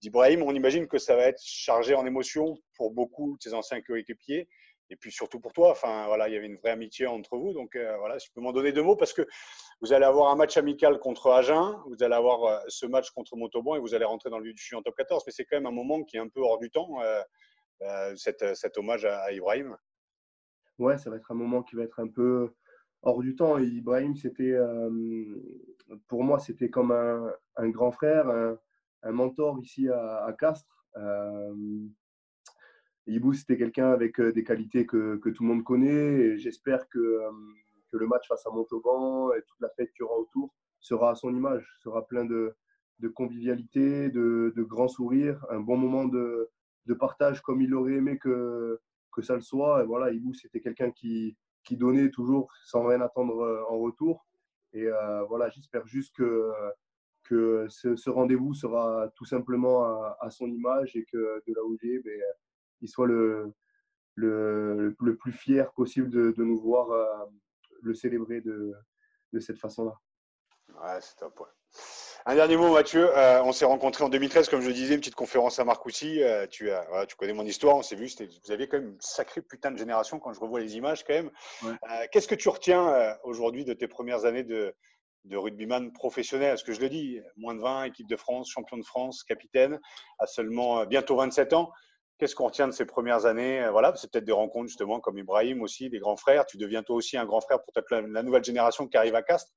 d'Ibrahim. 0.00 0.42
On 0.42 0.54
imagine 0.54 0.88
que 0.88 0.98
ça 0.98 1.16
va 1.16 1.22
être 1.24 1.40
chargé 1.42 1.94
en 1.94 2.06
émotions 2.06 2.56
pour 2.76 2.92
beaucoup 2.92 3.36
de 3.36 3.42
ses 3.42 3.54
anciens 3.54 3.80
coéquipiers. 3.80 4.48
Et 4.90 4.96
puis 4.96 5.10
surtout 5.10 5.40
pour 5.40 5.52
toi, 5.52 5.72
enfin 5.72 6.06
voilà, 6.06 6.28
il 6.28 6.34
y 6.34 6.36
avait 6.36 6.46
une 6.46 6.56
vraie 6.56 6.70
amitié 6.70 7.06
entre 7.06 7.36
vous. 7.36 7.52
Donc 7.52 7.74
euh, 7.74 7.96
voilà, 7.98 8.18
si 8.18 8.28
tu 8.28 8.32
peux 8.32 8.40
m'en 8.40 8.52
donner 8.52 8.72
deux 8.72 8.82
mots, 8.82 8.96
parce 8.96 9.12
que 9.12 9.22
vous 9.80 9.92
allez 9.92 10.04
avoir 10.04 10.30
un 10.30 10.36
match 10.36 10.56
amical 10.56 10.98
contre 10.98 11.30
Agen, 11.30 11.76
vous 11.86 12.02
allez 12.02 12.14
avoir 12.14 12.62
ce 12.68 12.86
match 12.86 13.10
contre 13.10 13.36
Montauban 13.36 13.74
et 13.74 13.80
vous 13.80 13.94
allez 13.94 14.04
rentrer 14.04 14.30
dans 14.30 14.38
le 14.38 14.52
du 14.52 14.74
en 14.74 14.82
top 14.82 14.94
14. 14.96 15.24
Mais 15.26 15.32
c'est 15.32 15.44
quand 15.44 15.56
même 15.56 15.66
un 15.66 15.72
moment 15.72 16.02
qui 16.04 16.16
est 16.16 16.20
un 16.20 16.28
peu 16.28 16.40
hors 16.40 16.58
du 16.58 16.70
temps. 16.70 17.00
Euh, 17.82 18.14
cet 18.16 18.78
hommage 18.78 19.04
à, 19.04 19.32
Ibrahim 19.32 19.76
Ouais, 20.78 20.96
ça 20.96 21.10
va 21.10 21.16
être 21.16 21.30
un 21.30 21.34
moment 21.34 21.62
qui 21.62 21.76
va 21.76 21.82
être 21.82 22.00
un 22.00 22.08
peu 22.08 22.54
hors 23.02 23.20
du 23.20 23.34
temps. 23.36 23.58
Ibrahim, 23.58 24.14
c'était, 24.14 24.52
euh, 24.52 24.90
pour 26.08 26.22
moi, 26.22 26.38
c'était 26.38 26.70
comme 26.70 26.92
un, 26.92 27.68
grand 27.68 27.90
frère, 27.90 28.28
un, 28.28 29.12
mentor 29.12 29.58
ici 29.60 29.88
à, 29.88 30.34
Castres. 30.38 30.86
Euh, 33.08 33.12
Ibou, 33.12 33.32
c'était 33.32 33.56
quelqu'un 33.56 33.90
avec 33.90 34.20
des 34.20 34.44
qualités 34.44 34.86
que, 34.86 35.16
tout 35.16 35.42
le 35.42 35.48
monde 35.48 35.64
connaît. 35.64 36.38
j'espère 36.38 36.88
que, 36.88 37.20
que, 37.90 37.96
le 37.96 38.06
match 38.06 38.26
face 38.28 38.46
à 38.46 38.50
Montauban 38.50 39.32
et 39.32 39.42
toute 39.42 39.60
la 39.60 39.70
fête 39.70 39.92
qu'il 39.92 40.00
y 40.00 40.02
aura 40.02 40.18
autour 40.18 40.54
sera 40.80 41.10
à 41.10 41.14
son 41.14 41.34
image, 41.34 41.66
sera 41.82 42.06
plein 42.06 42.24
de, 42.24 42.54
convivialité, 43.14 44.08
de, 44.10 44.52
de 44.54 44.62
grands 44.62 44.88
sourires, 44.88 45.44
un 45.50 45.60
bon 45.60 45.76
moment 45.76 46.04
de, 46.06 46.50
de 46.86 46.94
partage 46.94 47.42
comme 47.42 47.60
il 47.60 47.74
aurait 47.74 47.94
aimé 47.94 48.18
que, 48.18 48.80
que 49.12 49.22
ça 49.22 49.34
le 49.34 49.40
soit. 49.40 49.82
Et 49.82 49.86
voilà, 49.86 50.12
Ibou, 50.12 50.34
c'était 50.34 50.60
quelqu'un 50.60 50.90
qui, 50.90 51.36
qui 51.64 51.76
donnait 51.76 52.10
toujours 52.10 52.52
sans 52.64 52.84
rien 52.86 53.00
attendre 53.00 53.40
euh, 53.40 53.62
en 53.68 53.78
retour. 53.78 54.26
Et 54.72 54.86
euh, 54.86 55.24
voilà, 55.24 55.48
j'espère 55.48 55.86
juste 55.86 56.14
que, 56.16 56.50
que 57.24 57.66
ce, 57.68 58.10
rendez-vous 58.10 58.54
sera 58.54 59.10
tout 59.16 59.24
simplement 59.24 59.84
à, 60.20 60.30
son 60.30 60.46
image 60.46 60.96
et 60.96 61.04
que 61.04 61.42
de 61.46 61.54
là 61.54 61.64
où 61.64 61.76
il 61.82 61.90
est, 61.90 61.98
ben, 62.00 62.20
il 62.80 62.88
soit 62.88 63.06
le, 63.06 63.52
le, 64.14 64.94
le, 64.98 65.16
plus 65.16 65.32
fier 65.32 65.72
possible 65.72 66.10
de, 66.10 66.32
de 66.36 66.44
nous 66.44 66.58
voir 66.58 66.90
euh, 66.90 67.26
le 67.82 67.94
célébrer 67.94 68.40
de, 68.40 68.72
de 69.32 69.40
cette 69.40 69.58
façon-là. 69.58 69.94
Ouais, 70.74 71.00
c'est 71.00 71.16
top. 71.16 71.46
Un 72.28 72.34
dernier 72.34 72.56
mot, 72.56 72.72
Mathieu. 72.72 73.16
Euh, 73.16 73.40
on 73.44 73.52
s'est 73.52 73.64
rencontrés 73.64 74.02
en 74.02 74.08
2013, 74.08 74.48
comme 74.48 74.60
je 74.60 74.66
le 74.66 74.74
disais, 74.74 74.94
une 74.94 75.00
petite 75.00 75.14
conférence 75.14 75.60
à 75.60 75.64
Marcoussis. 75.64 76.22
Euh, 76.24 76.46
tu, 76.48 76.68
tu 77.08 77.16
connais 77.16 77.32
mon 77.32 77.44
histoire, 77.44 77.76
on 77.76 77.82
s'est 77.82 77.94
vu. 77.94 78.08
Vous 78.44 78.50
aviez 78.50 78.66
quand 78.66 78.78
même 78.78 78.88
une 78.88 79.00
sacrée 79.00 79.42
putain 79.42 79.70
de 79.70 79.76
génération 79.76 80.18
quand 80.18 80.32
je 80.32 80.40
revois 80.40 80.58
les 80.58 80.76
images, 80.76 81.04
quand 81.04 81.14
même. 81.14 81.30
Euh, 81.64 81.76
qu'est-ce 82.10 82.26
que 82.26 82.34
tu 82.34 82.48
retiens 82.48 83.16
aujourd'hui 83.22 83.64
de 83.64 83.74
tes 83.74 83.86
premières 83.86 84.24
années 84.24 84.42
de, 84.42 84.74
de 85.24 85.36
rugbyman 85.36 85.92
professionnel? 85.92 86.54
Est-ce 86.54 86.64
que 86.64 86.72
je 86.72 86.80
le 86.80 86.88
dis 86.88 87.20
Moins 87.36 87.54
de 87.54 87.60
20, 87.60 87.84
équipe 87.84 88.08
de 88.08 88.16
France, 88.16 88.50
champion 88.50 88.76
de 88.76 88.84
France, 88.84 89.22
capitaine, 89.22 89.78
à 90.18 90.26
seulement 90.26 90.84
bientôt 90.84 91.14
27 91.14 91.52
ans. 91.52 91.70
Qu'est-ce 92.18 92.34
qu'on 92.34 92.46
retient 92.46 92.66
de 92.66 92.72
ces 92.72 92.86
premières 92.86 93.26
années 93.26 93.62
euh, 93.62 93.70
Voilà, 93.70 93.94
c'est 93.94 94.10
peut-être 94.10 94.24
des 94.24 94.32
rencontres 94.32 94.68
justement 94.68 95.00
comme 95.00 95.18
Ibrahim 95.18 95.60
aussi, 95.60 95.90
des 95.90 95.98
grands 95.98 96.16
frères. 96.16 96.46
Tu 96.46 96.56
deviens 96.56 96.82
toi 96.82 96.96
aussi 96.96 97.18
un 97.18 97.26
grand 97.26 97.42
frère 97.42 97.62
pour 97.62 97.74
la, 97.90 98.22
nouvelle 98.22 98.42
génération 98.42 98.88
qui 98.88 98.96
arrive 98.96 99.14
à 99.14 99.22
Castres. 99.22 99.52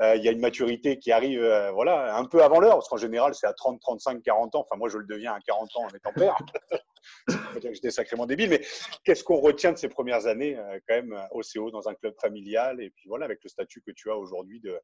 Euh, 0.00 0.16
il 0.16 0.24
y 0.24 0.28
a 0.28 0.32
une 0.32 0.40
maturité 0.40 0.98
qui 0.98 1.12
arrive, 1.12 1.40
euh, 1.40 1.70
voilà, 1.70 2.16
un 2.16 2.24
peu 2.24 2.42
avant 2.42 2.58
l'heure, 2.58 2.74
parce 2.74 2.88
qu'en 2.88 2.96
général 2.96 3.36
c'est 3.36 3.46
à 3.46 3.52
30, 3.52 3.80
35, 3.80 4.22
40 4.24 4.56
ans. 4.56 4.66
Enfin, 4.68 4.76
moi 4.76 4.88
je 4.88 4.98
le 4.98 5.06
deviens 5.06 5.34
à 5.34 5.40
40 5.40 5.76
ans 5.76 5.84
en 5.84 5.88
étant 5.90 6.12
père. 6.12 6.36
Dire 7.28 7.70
que 7.70 7.74
j'étais 7.74 7.92
sacrément 7.92 8.26
débile, 8.26 8.50
mais 8.50 8.62
qu'est-ce 9.04 9.22
qu'on 9.22 9.38
retient 9.38 9.70
de 9.70 9.78
ces 9.78 9.88
premières 9.88 10.26
années 10.26 10.56
quand 10.88 10.94
même 10.94 11.16
au 11.30 11.42
CO 11.42 11.70
dans 11.70 11.88
un 11.88 11.94
club 11.94 12.14
familial 12.20 12.80
et 12.82 12.90
puis 12.90 13.08
voilà 13.08 13.24
avec 13.24 13.38
le 13.44 13.48
statut 13.48 13.82
que 13.82 13.92
tu 13.92 14.10
as 14.10 14.16
aujourd'hui 14.16 14.60
de, 14.60 14.78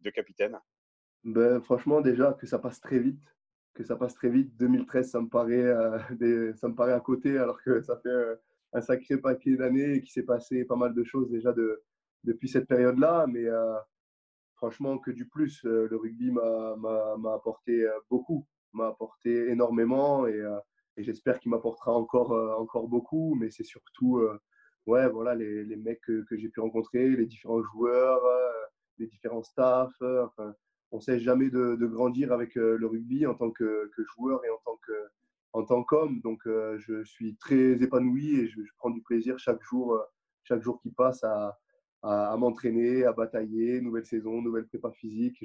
de 0.00 0.10
capitaine? 0.10 0.58
Ben, 1.24 1.60
Franchement, 1.60 2.00
déjà 2.00 2.32
que 2.34 2.46
ça 2.46 2.58
passe 2.58 2.80
très 2.80 3.00
vite 3.00 3.20
que 3.78 3.84
ça 3.84 3.96
passe 3.96 4.14
très 4.14 4.28
vite. 4.28 4.56
2013, 4.56 5.10
ça 5.10 5.20
me 5.20 5.28
paraît, 5.28 5.54
euh, 5.62 5.98
ça 6.56 6.68
me 6.68 6.74
paraît 6.74 6.92
à 6.92 7.00
côté, 7.00 7.38
alors 7.38 7.62
que 7.62 7.80
ça 7.80 7.96
fait 7.98 8.08
euh, 8.08 8.34
un 8.72 8.80
sacré 8.80 9.16
paquet 9.18 9.56
d'années 9.56 9.94
et 9.94 10.00
qu'il 10.00 10.10
s'est 10.10 10.24
passé 10.24 10.64
pas 10.64 10.74
mal 10.74 10.94
de 10.94 11.04
choses 11.04 11.30
déjà 11.30 11.52
de, 11.52 11.80
depuis 12.24 12.48
cette 12.48 12.66
période-là. 12.66 13.26
Mais 13.28 13.46
euh, 13.46 13.76
franchement, 14.56 14.98
que 14.98 15.12
du 15.12 15.26
plus. 15.26 15.62
le 15.62 15.96
rugby 15.96 16.32
m'a 16.32 17.34
apporté 17.34 17.88
beaucoup, 18.10 18.44
m'a 18.72 18.88
apporté 18.88 19.48
énormément 19.48 20.26
et, 20.26 20.42
j'espère 20.96 21.38
qu'il 21.38 21.52
m'apportera 21.52 21.92
encore, 21.92 22.32
encore 22.58 22.88
beaucoup. 22.88 23.36
Mais 23.36 23.50
c'est 23.50 23.64
surtout 23.64 24.20
ouais, 24.86 25.08
voilà, 25.08 25.36
les, 25.36 25.64
les 25.64 25.76
mecs 25.76 26.00
que, 26.00 26.24
j'ai 26.32 26.48
pu 26.48 26.58
rencontrer, 26.58 27.08
les 27.10 27.26
différents 27.26 27.62
joueurs, 27.62 28.20
les 28.98 29.06
différents 29.06 29.44
staffs. 29.44 30.02
On 30.90 30.96
ne 30.96 31.02
sait 31.02 31.20
jamais 31.20 31.50
de, 31.50 31.86
grandir 31.86 32.32
avec 32.32 32.56
euh, 32.56 32.76
le 32.78 32.86
rugby 32.86 33.26
en 33.26 33.34
tant 33.34 33.50
que, 33.50 33.90
joueur 34.16 34.44
et 34.44 34.48
en 35.52 35.62
tant 35.64 35.82
qu'homme. 35.84 36.20
Donc, 36.20 36.46
euh, 36.46 36.78
je 36.78 37.04
suis 37.04 37.36
très 37.36 37.82
épanoui 37.82 38.40
et 38.40 38.48
je, 38.48 38.60
prends 38.78 38.90
du 38.90 39.02
plaisir 39.02 39.38
chaque 39.38 39.62
jour, 39.62 39.94
euh, 39.94 40.02
chaque 40.44 40.62
jour 40.62 40.80
qui 40.80 40.90
passe 40.90 41.22
à, 41.24 41.58
m'entraîner, 42.02 43.04
à 43.04 43.12
batailler, 43.12 43.80
nouvelle 43.80 44.06
saison, 44.06 44.40
nouvelle 44.40 44.66
prépa 44.66 44.90
physique. 44.92 45.44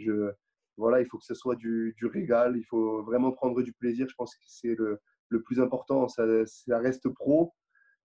Voilà, 0.77 1.01
il 1.01 1.08
faut 1.08 1.17
que 1.17 1.25
ce 1.25 1.36
soit 1.36 1.56
du, 1.56 1.95
régal, 2.01 2.58
il 2.58 2.63
faut 2.63 3.03
vraiment 3.03 3.32
prendre 3.32 3.62
du 3.62 3.73
plaisir. 3.73 4.08
Je 4.10 4.15
pense 4.15 4.36
que 4.36 4.43
c'est 4.45 4.75
le, 4.75 4.99
plus 5.45 5.60
important. 5.60 6.08
Ça, 6.08 6.25
reste 6.77 7.10
pro 7.10 7.53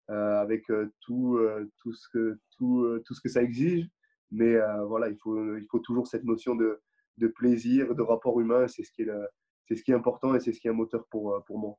avec 0.08 0.64
tout, 1.00 1.38
tout, 1.76 1.92
ce 1.92 2.08
que, 2.12 2.38
tout 2.56 3.14
ce 3.14 3.20
que 3.20 3.28
ça 3.28 3.42
exige. 3.42 3.86
Mais 4.30 4.56
voilà, 4.86 5.08
il 5.08 5.18
faut, 5.18 5.56
il 5.56 5.66
faut 5.70 5.80
toujours 5.80 6.06
cette 6.06 6.24
notion 6.24 6.56
de, 6.56 6.80
de 7.18 7.28
plaisir, 7.28 7.94
de 7.94 8.02
rapport 8.02 8.40
humain. 8.40 8.66
C'est 8.68 8.84
ce, 8.84 8.92
qui 8.92 9.02
est 9.02 9.10
c'est 9.66 9.76
ce 9.76 9.82
qui 9.82 9.92
est 9.92 9.94
important 9.94 10.34
et 10.34 10.40
c'est 10.40 10.52
ce 10.52 10.60
qui 10.60 10.68
est 10.68 10.70
un 10.70 10.74
moteur 10.74 11.06
pour, 11.10 11.42
pour 11.46 11.58
moi. 11.58 11.78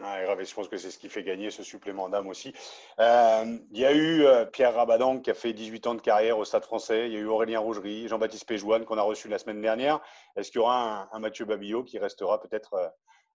Ah, 0.00 0.22
grave, 0.22 0.44
je 0.44 0.54
pense 0.54 0.68
que 0.68 0.76
c'est 0.76 0.92
ce 0.92 0.98
qui 0.98 1.08
fait 1.08 1.24
gagner 1.24 1.50
ce 1.50 1.64
supplément 1.64 2.08
d'âme 2.08 2.28
aussi. 2.28 2.54
Euh, 3.00 3.58
il 3.72 3.80
y 3.80 3.84
a 3.84 3.92
eu 3.92 4.22
euh, 4.24 4.44
Pierre 4.44 4.74
Rabadan 4.74 5.18
qui 5.18 5.30
a 5.30 5.34
fait 5.34 5.52
18 5.52 5.86
ans 5.88 5.94
de 5.96 6.00
carrière 6.00 6.38
au 6.38 6.44
Stade 6.44 6.64
français. 6.64 7.08
Il 7.08 7.14
y 7.14 7.16
a 7.16 7.18
eu 7.18 7.26
Aurélien 7.26 7.58
Rougerie, 7.58 8.06
Jean-Baptiste 8.06 8.46
Péjouane 8.46 8.84
qu'on 8.84 8.96
a 8.98 9.02
reçu 9.02 9.26
la 9.26 9.38
semaine 9.38 9.60
dernière. 9.60 10.00
Est-ce 10.36 10.52
qu'il 10.52 10.60
y 10.60 10.62
aura 10.62 11.08
un, 11.12 11.18
Mathieu 11.18 11.46
Babillot 11.46 11.82
qui 11.82 11.98
restera 11.98 12.40
peut-être 12.40 12.74
euh, 12.74 12.88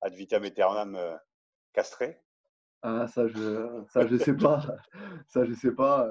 ad 0.01 0.13
vitam 0.13 0.43
aeternam 0.43 1.19
castré? 1.73 2.21
Ah, 2.83 3.07
ça, 3.07 3.27
je 3.27 3.83
ça, 3.89 4.07
je 4.07 4.17
sais 4.17 4.35
pas. 4.35 4.65
Ça, 5.27 5.45
je 5.45 5.53
sais 5.53 5.71
pas. 5.71 6.09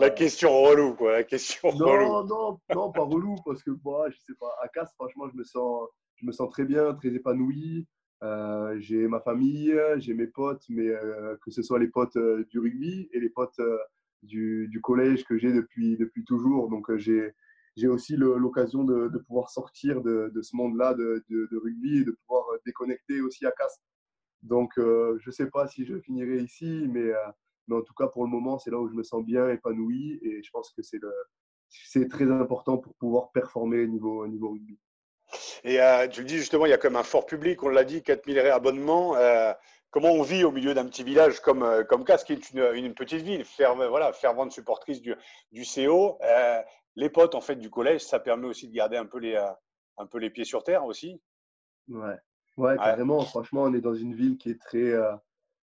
La 0.00 0.10
question 0.10 0.50
relou, 0.62 0.94
quoi. 0.94 1.12
La 1.12 1.24
question 1.24 1.72
non, 1.72 1.86
relou. 1.86 2.26
Non, 2.28 2.60
non, 2.74 2.92
pas 2.92 3.02
relou, 3.02 3.36
parce 3.44 3.62
que 3.62 3.72
moi, 3.84 4.08
je 4.10 4.16
sais 4.18 4.34
pas. 4.38 4.54
À 4.62 4.68
Casse, 4.68 4.92
franchement, 4.94 5.28
je 5.28 5.36
me 5.36 5.44
sens, 5.44 5.88
je 6.16 6.24
me 6.26 6.32
sens 6.32 6.48
très 6.50 6.64
bien, 6.64 6.94
très 6.94 7.08
épanoui. 7.08 7.86
Euh, 8.22 8.76
j'ai 8.78 9.06
ma 9.06 9.20
famille, 9.20 9.74
j'ai 9.98 10.14
mes 10.14 10.26
potes, 10.26 10.64
mais 10.68 10.88
euh, 10.88 11.36
que 11.44 11.50
ce 11.50 11.62
soit 11.62 11.78
les 11.78 11.88
potes 11.88 12.16
euh, 12.16 12.44
du 12.48 12.58
rugby 12.58 13.08
et 13.12 13.20
les 13.20 13.28
potes 13.28 13.60
du, 14.22 14.68
du, 14.68 14.80
collège 14.80 15.24
que 15.24 15.36
j'ai 15.36 15.52
depuis, 15.52 15.98
depuis 15.98 16.24
toujours. 16.24 16.70
Donc 16.70 16.94
j'ai 16.96 17.32
j'ai 17.76 17.88
aussi 17.88 18.16
l'occasion 18.16 18.84
de, 18.84 19.08
de, 19.08 19.18
pouvoir 19.18 19.50
sortir 19.50 20.00
de, 20.00 20.30
de 20.32 20.42
ce 20.42 20.54
monde-là 20.54 20.94
de, 20.94 21.24
de, 21.28 21.56
rugby 21.56 21.98
et 21.98 22.04
de 22.04 22.12
pouvoir 22.12 22.46
déconnecter 22.64 23.20
aussi 23.20 23.44
à 23.46 23.50
casse. 23.50 23.80
Donc 24.44 24.72
je 24.76 25.26
ne 25.26 25.32
sais 25.32 25.50
pas 25.50 25.66
si 25.66 25.84
je 25.84 25.98
finirai 25.98 26.36
ici, 26.36 26.86
mais, 26.88 27.10
mais 27.66 27.76
en 27.76 27.82
tout 27.82 27.94
cas 27.94 28.06
pour 28.06 28.24
le 28.24 28.30
moment, 28.30 28.58
c'est 28.58 28.70
là 28.70 28.78
où 28.78 28.88
je 28.88 28.94
me 28.94 29.02
sens 29.02 29.24
bien 29.24 29.48
épanoui 29.48 30.20
et 30.22 30.42
je 30.42 30.50
pense 30.50 30.72
que 30.72 30.82
c'est 30.82 32.08
très 32.08 32.30
important 32.30 32.78
pour 32.78 32.94
pouvoir 32.94 33.32
performer 33.32 33.82
au 33.82 33.86
niveau, 33.86 34.22
au 34.22 34.28
niveau 34.28 34.50
rugby. 34.50 34.78
Et 35.64 35.80
euh, 35.80 36.06
tu 36.08 36.20
le 36.20 36.26
dis 36.26 36.36
justement, 36.36 36.66
il 36.66 36.70
y 36.70 36.74
a 36.74 36.78
comme 36.78 36.96
un 36.96 37.02
fort 37.02 37.26
public, 37.26 37.62
on 37.62 37.68
l'a 37.68 37.84
dit, 37.84 38.02
4000 38.02 38.38
réabonnements. 38.40 39.16
Euh, 39.16 39.52
comment 39.90 40.10
on 40.10 40.22
vit 40.22 40.44
au 40.44 40.52
milieu 40.52 40.74
d'un 40.74 40.86
petit 40.86 41.02
village 41.02 41.40
comme, 41.40 41.62
euh, 41.62 41.84
comme 41.84 42.04
qui 42.04 42.32
est 42.32 42.50
une, 42.52 42.94
petite 42.94 43.22
ville, 43.22 43.44
ferme, 43.44 43.84
voilà, 43.86 44.12
fervente 44.12 44.52
supportrice 44.52 45.00
du, 45.00 45.14
du 45.52 45.64
CO 45.64 46.18
Les 46.96 47.10
potes 47.10 47.34
en 47.34 47.40
fait 47.40 47.56
du 47.56 47.70
collège, 47.70 48.02
ça 48.02 48.20
permet 48.20 48.46
aussi 48.46 48.68
de 48.68 48.74
garder 48.74 48.96
un 48.96 49.06
peu 49.06 49.18
les, 49.18 49.36
un 49.96 50.06
peu 50.06 50.18
les 50.18 50.30
pieds 50.30 50.44
sur 50.44 50.62
terre 50.62 50.84
aussi. 50.84 51.20
Ouais, 51.88 52.16
ouais, 52.56 52.76
carrément. 52.76 53.20
Franchement, 53.20 53.62
on 53.64 53.74
est 53.74 53.80
dans 53.80 53.94
une 53.94 54.14
ville 54.14 54.36
qui 54.36 54.50
est 54.50 54.60
très, 54.60 54.92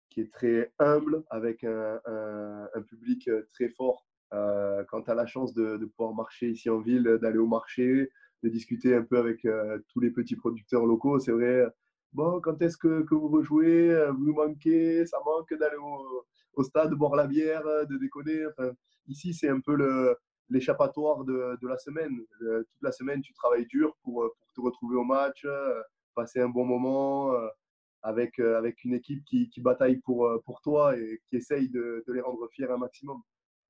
qui 0.10 0.22
est 0.22 0.32
très 0.32 0.72
humble, 0.80 1.24
avec 1.30 1.64
un, 1.64 2.00
un, 2.06 2.82
public 2.82 3.30
très 3.54 3.70
fort. 3.70 4.06
quand 4.32 5.02
tu 5.04 5.12
as 5.12 5.16
la 5.16 5.26
chance 5.26 5.54
de, 5.54 5.78
de, 5.78 5.86
pouvoir 5.86 6.14
marcher 6.14 6.50
ici 6.50 6.70
en 6.70 6.80
ville, 6.80 7.18
d'aller 7.22 7.38
au 7.38 7.48
marché, 7.48 8.10
de 8.46 8.50
discuter 8.50 8.96
un 8.96 9.04
peu 9.04 9.18
avec 9.18 9.44
euh, 9.46 9.80
tous 9.90 10.00
les 10.00 10.12
petits 10.12 10.36
producteurs 10.36 10.86
locaux. 10.86 11.20
C'est 11.20 11.32
vrai, 11.32 11.66
bon, 12.14 12.40
quand 12.42 12.62
est-ce 12.62 12.78
que, 12.78 13.02
que, 13.04 13.16
vous 13.16 13.28
rejouez 13.28 13.90
euh, 13.92 14.12
Vous 14.12 14.26
nous 14.26 14.34
manquez 14.34 15.06
Ça 15.06 15.18
manque 15.26 15.54
d'aller 15.54 15.78
au, 15.78 16.64
stade, 16.64 16.92
de 16.92 16.96
boire 16.96 17.16
la 17.16 17.28
bière, 17.28 17.66
euh, 17.66 17.86
de 17.86 17.98
déconner. 17.98 18.46
Enfin, 18.48 18.72
ici, 19.08 19.34
c'est 19.34 19.50
un 19.50 19.60
peu 19.60 19.76
l'échappatoire 20.50 21.24
de, 21.26 21.58
de, 21.62 21.68
la 21.68 21.78
semaine. 21.78 22.16
toute 22.40 22.82
la 22.82 22.92
semaine, 22.92 23.22
tu 23.22 23.34
travailles 23.34 23.66
dur 23.66 23.96
pour, 24.04 24.32
pour 24.40 24.54
te 24.54 24.62
retrouver 24.62 24.96
au 24.96 25.04
match, 25.04 25.46
passer 26.16 26.42
un 26.42 26.50
bon 26.50 26.66
moment 26.66 27.32
avec, 28.02 28.40
avec 28.40 28.84
une 28.84 28.94
équipe 28.94 29.24
qui, 29.26 29.50
qui, 29.50 29.62
bataille 29.62 29.98
pour, 29.98 30.30
pour 30.46 30.62
toi 30.62 30.98
et 30.98 31.22
qui 31.28 31.38
essaye 31.38 31.70
de, 31.70 32.04
de 32.08 32.14
les 32.14 32.22
rendre 32.22 32.48
fiers 32.52 32.70
un 32.70 32.78
maximum. 32.78 33.22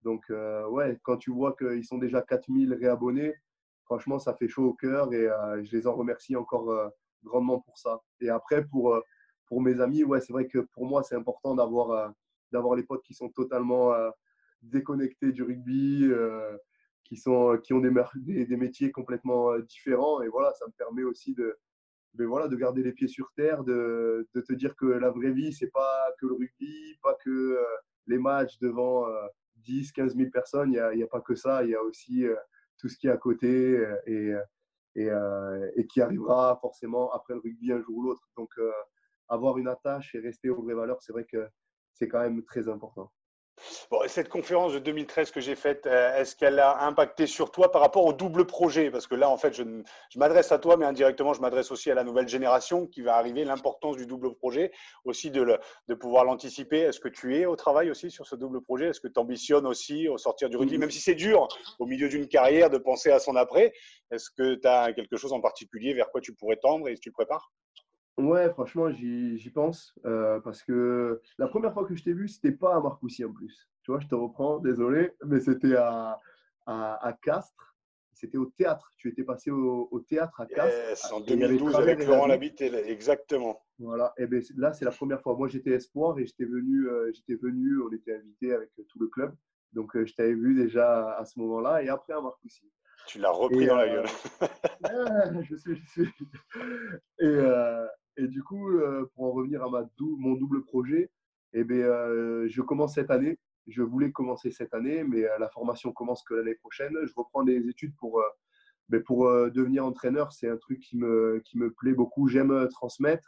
Donc, 0.03 0.23
ouais, 0.29 0.99
quand 1.03 1.17
tu 1.17 1.31
vois 1.31 1.55
qu'ils 1.55 1.85
sont 1.85 1.97
déjà 1.97 2.21
4000 2.21 2.73
réabonnés, 2.73 3.33
franchement, 3.85 4.19
ça 4.19 4.33
fait 4.35 4.47
chaud 4.47 4.65
au 4.65 4.73
cœur 4.73 5.13
et 5.13 5.27
euh, 5.27 5.63
je 5.63 5.75
les 5.75 5.87
en 5.87 5.95
remercie 5.95 6.35
encore 6.35 6.71
euh, 6.71 6.89
grandement 7.23 7.59
pour 7.61 7.77
ça. 7.77 8.01
Et 8.19 8.29
après, 8.29 8.65
pour, 8.65 8.93
euh, 8.93 9.01
pour 9.47 9.61
mes 9.61 9.79
amis, 9.79 10.03
ouais, 10.03 10.19
c'est 10.21 10.33
vrai 10.33 10.47
que 10.47 10.59
pour 10.59 10.85
moi, 10.85 11.03
c'est 11.03 11.15
important 11.15 11.55
d'avoir 11.55 12.13
d'avoir 12.51 12.75
les 12.75 12.83
potes 12.83 13.03
qui 13.03 13.13
sont 13.13 13.29
totalement 13.29 13.91
déconnectés 14.61 15.33
du 15.33 15.43
rugby, 15.43 16.07
qui, 17.03 17.17
sont, 17.17 17.59
qui 17.61 17.73
ont 17.73 17.81
des, 17.81 17.91
métiers 18.55 18.91
complètement 18.91 19.57
différents. 19.59 20.21
Et 20.21 20.29
voilà, 20.29 20.53
ça 20.53 20.65
me 20.67 20.71
permet 20.71 21.03
aussi 21.03 21.33
de, 21.33 21.57
voilà, 22.19 22.47
de 22.47 22.55
garder 22.55 22.83
les 22.83 22.93
pieds 22.93 23.07
sur 23.07 23.31
terre, 23.35 23.63
de, 23.63 24.27
te 24.33 24.53
dire 24.53 24.75
que 24.75 24.85
la 24.85 25.11
vraie 25.11 25.31
vie, 25.31 25.53
c'est 25.53 25.71
pas 25.71 26.07
que 26.19 26.27
le 26.27 26.33
rugby, 26.33 26.97
pas 27.03 27.15
que 27.23 27.59
les 28.07 28.17
matchs 28.17 28.57
devant 28.59 29.05
10, 29.57 29.91
15 29.91 30.15
000 30.15 30.29
personnes. 30.29 30.71
Il 30.71 30.97
n'y 30.97 31.03
a, 31.03 31.07
pas 31.07 31.21
que 31.21 31.35
ça. 31.35 31.63
Il 31.63 31.71
y 31.71 31.75
a 31.75 31.81
aussi 31.81 32.25
tout 32.77 32.89
ce 32.89 32.97
qui 32.97 33.07
est 33.07 33.11
à 33.11 33.17
côté 33.17 33.47
euh, 33.47 33.95
euh, 34.07 34.41
euh, 34.97 35.71
et, 35.75 35.87
qui 35.87 36.01
arrivera 36.01 36.57
forcément 36.61 37.11
après 37.11 37.33
le 37.33 37.39
rugby 37.39 37.71
un 37.71 37.81
jour 37.81 37.97
ou 37.97 38.03
l'autre. 38.03 38.27
Donc, 38.37 38.51
avoir 39.27 39.57
une 39.57 39.67
attache 39.67 40.13
et 40.15 40.19
rester 40.19 40.49
aux 40.49 40.61
vraies 40.61 40.73
valeurs, 40.73 41.01
c'est 41.01 41.11
vrai 41.11 41.25
que 41.25 41.47
c'est 41.93 42.07
quand 42.07 42.21
même 42.21 42.43
très 42.43 42.67
important. 42.67 43.11
Bon, 43.89 43.99
cette 44.07 44.29
conférence 44.29 44.73
de 44.73 44.79
2013 44.79 45.31
que 45.31 45.39
j'ai 45.39 45.55
faite, 45.55 45.85
euh, 45.85 46.17
est-ce 46.17 46.35
qu'elle 46.35 46.59
a 46.59 46.85
impacté 46.85 47.25
sur 47.27 47.51
toi 47.51 47.71
par 47.71 47.81
rapport 47.81 48.05
au 48.05 48.13
double 48.13 48.45
projet? 48.45 48.91
Parce 48.91 49.07
que 49.07 49.15
là, 49.15 49.29
en 49.29 49.37
fait, 49.37 49.53
je, 49.53 49.63
je 50.09 50.19
m'adresse 50.19 50.51
à 50.51 50.59
toi, 50.59 50.75
mais 50.75 50.85
indirectement, 50.85 51.33
je 51.33 51.41
m'adresse 51.41 51.71
aussi 51.71 51.89
à 51.89 51.95
la 51.95 52.03
nouvelle 52.03 52.27
génération 52.27 52.85
qui 52.87 53.01
va 53.01 53.15
arriver, 53.15 53.45
l'importance 53.45 53.95
du 53.95 54.05
double 54.05 54.35
projet, 54.35 54.71
aussi 55.03 55.31
de, 55.31 55.41
le, 55.41 55.57
de 55.87 55.93
pouvoir 55.95 56.25
l'anticiper. 56.25 56.79
Est-ce 56.79 56.99
que 56.99 57.07
tu 57.07 57.37
es 57.37 57.45
au 57.45 57.55
travail 57.55 57.89
aussi 57.89 58.11
sur 58.11 58.25
ce 58.27 58.35
double 58.35 58.61
projet? 58.61 58.87
Est-ce 58.87 58.99
que 58.99 59.07
tu 59.07 59.19
ambitionnes 59.19 59.67
aussi 59.67 60.09
au 60.09 60.17
sortir 60.17 60.49
du 60.49 60.57
rugby, 60.57 60.77
même 60.77 60.91
si 60.91 60.99
c'est 60.99 61.15
dur 61.15 61.47
au 61.79 61.85
milieu 61.85 62.09
d'une 62.09 62.27
carrière 62.27 62.69
de 62.69 62.77
penser 62.77 63.11
à 63.11 63.19
son 63.19 63.35
après 63.35 63.73
Est-ce 64.11 64.29
que 64.29 64.55
tu 64.55 64.67
as 64.67 64.93
quelque 64.93 65.17
chose 65.17 65.33
en 65.33 65.41
particulier 65.41 65.93
vers 65.93 66.11
quoi 66.11 66.21
tu 66.21 66.33
pourrais 66.33 66.57
tendre 66.57 66.89
et 66.89 66.97
tu 66.97 67.09
le 67.09 67.13
prépares? 67.13 67.51
Ouais, 68.17 68.49
franchement, 68.51 68.89
j'y 68.91 69.51
pense 69.53 69.93
euh, 70.05 70.39
parce 70.39 70.63
que 70.63 71.21
la 71.37 71.47
première 71.47 71.73
fois 71.73 71.85
que 71.85 71.95
je 71.95 72.03
t'ai 72.03 72.13
vu, 72.13 72.29
c'était 72.29 72.53
pas 72.53 72.75
à 72.75 72.79
Marcoussis 72.79 73.25
en 73.25 73.33
plus. 73.33 73.69
Tu 73.83 73.91
vois, 73.91 73.99
je 73.99 74.07
te 74.07 74.15
reprends, 74.15 74.59
désolé, 74.59 75.11
mais 75.25 75.41
c'était 75.41 75.75
à, 75.75 76.17
à, 76.65 77.07
à, 77.07 77.13
Castres. 77.13 77.75
C'était 78.13 78.37
au 78.37 78.45
théâtre. 78.45 78.89
Tu 78.97 79.09
étais 79.09 79.23
passé 79.23 79.51
au, 79.51 79.89
au 79.91 79.99
théâtre 79.99 80.39
à 80.39 80.45
Castres. 80.45 81.13
en 81.13 81.19
2012 81.19 81.75
avec 81.75 82.05
Laurent 82.07 82.27
Labitte, 82.27 82.61
exactement. 82.61 83.61
Voilà, 83.79 84.13
et 84.17 84.27
ben, 84.27 84.41
là, 84.55 84.71
c'est 84.71 84.85
la 84.85 84.91
première 84.91 85.21
fois. 85.21 85.35
Moi, 85.35 85.49
j'étais 85.49 85.71
espoir 85.71 86.17
et 86.17 86.25
j'étais 86.25 86.45
venu, 86.45 86.87
euh, 86.87 87.11
j'étais 87.13 87.35
venu, 87.35 87.81
on 87.81 87.91
était 87.91 88.15
invité 88.15 88.53
avec 88.53 88.71
tout 88.87 88.99
le 88.99 89.07
club. 89.07 89.35
Donc, 89.73 89.93
euh, 89.97 90.05
je 90.05 90.13
t'avais 90.13 90.33
vu 90.33 90.55
déjà 90.55 91.17
à 91.17 91.25
ce 91.25 91.37
moment-là 91.39 91.83
et 91.83 91.89
après 91.89 92.13
à 92.13 92.21
Marcoussis. 92.21 92.71
Tu 93.07 93.19
l'as 93.19 93.29
repris 93.29 93.67
dans 93.67 93.75
la 93.75 93.87
gueule. 93.87 94.07
je 95.49 95.55
suis, 95.57 95.75
je 95.75 95.89
suis. 95.89 96.13
Et, 97.19 97.27
et 98.17 98.27
du 98.27 98.43
coup, 98.43 98.69
euh, 98.69 99.09
pour 99.13 99.25
en 99.25 99.31
revenir 99.31 99.63
à 99.63 99.69
ma 99.69 99.89
mon 99.99 100.33
double 100.33 100.63
projet, 100.63 101.11
eh 101.53 101.63
bien, 101.63 101.85
euh, 101.85 102.47
je 102.47 102.61
commence 102.61 102.95
cette 102.95 103.11
année. 103.11 103.39
Je 103.67 103.81
voulais 103.81 104.11
commencer 104.11 104.51
cette 104.51 104.73
année, 104.73 105.03
mais 105.03 105.25
euh, 105.25 105.37
la 105.39 105.49
formation 105.49 105.91
commence 105.91 106.23
que 106.23 106.33
l'année 106.33 106.55
prochaine. 106.55 106.93
Je 107.03 107.13
reprends 107.15 107.43
des 107.43 107.67
études 107.67 107.95
pour, 107.97 108.23
ben, 108.89 109.01
pour 109.03 109.29
devenir 109.51 109.85
entraîneur. 109.85 110.31
C'est 110.31 110.49
un 110.49 110.57
truc 110.57 110.79
qui 110.79 110.97
me, 110.97 111.41
qui 111.45 111.57
me 111.57 111.71
plaît 111.71 111.93
beaucoup. 111.93 112.27
J'aime 112.27 112.67
transmettre, 112.69 113.27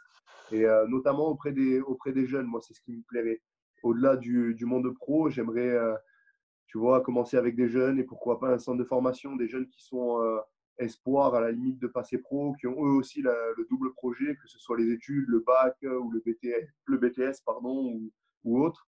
et 0.52 0.64
notamment 0.88 1.28
auprès 1.28 1.52
des, 1.52 1.80
auprès 1.80 2.12
des 2.12 2.26
jeunes. 2.26 2.46
Moi, 2.46 2.60
c'est 2.62 2.74
ce 2.74 2.80
qui 2.80 2.92
me 2.92 3.02
plairait. 3.02 3.42
Au-delà 3.82 4.16
du, 4.16 4.54
du 4.54 4.64
monde 4.64 4.92
pro, 4.94 5.30
j'aimerais, 5.30 5.76
tu 6.66 6.78
vois, 6.78 7.00
commencer 7.00 7.36
avec 7.36 7.56
des 7.56 7.68
jeunes 7.68 7.98
et 7.98 8.04
pourquoi 8.04 8.38
pas 8.38 8.52
un 8.52 8.58
centre 8.58 8.78
de 8.78 8.84
formation, 8.84 9.36
des 9.36 9.48
jeunes 9.48 9.68
qui 9.68 9.82
sont 9.82 10.20
espoir 10.78 11.34
à 11.34 11.40
la 11.40 11.50
limite 11.50 11.78
de 11.78 11.86
passer 11.86 12.18
pro, 12.18 12.54
qui 12.54 12.66
ont 12.66 12.84
eux 12.84 12.96
aussi 12.96 13.20
le 13.22 13.66
double 13.68 13.92
projet, 13.94 14.36
que 14.36 14.48
ce 14.48 14.58
soit 14.58 14.78
les 14.78 14.90
études, 14.90 15.28
le 15.28 15.40
bac 15.40 15.76
euh, 15.84 15.98
ou 15.98 16.10
le 16.10 16.20
BTS, 16.20 16.68
le 16.86 16.98
BTS 16.98 17.42
pardon, 17.44 17.92
ou, 17.92 18.12
ou 18.44 18.62
autre. 18.62 18.88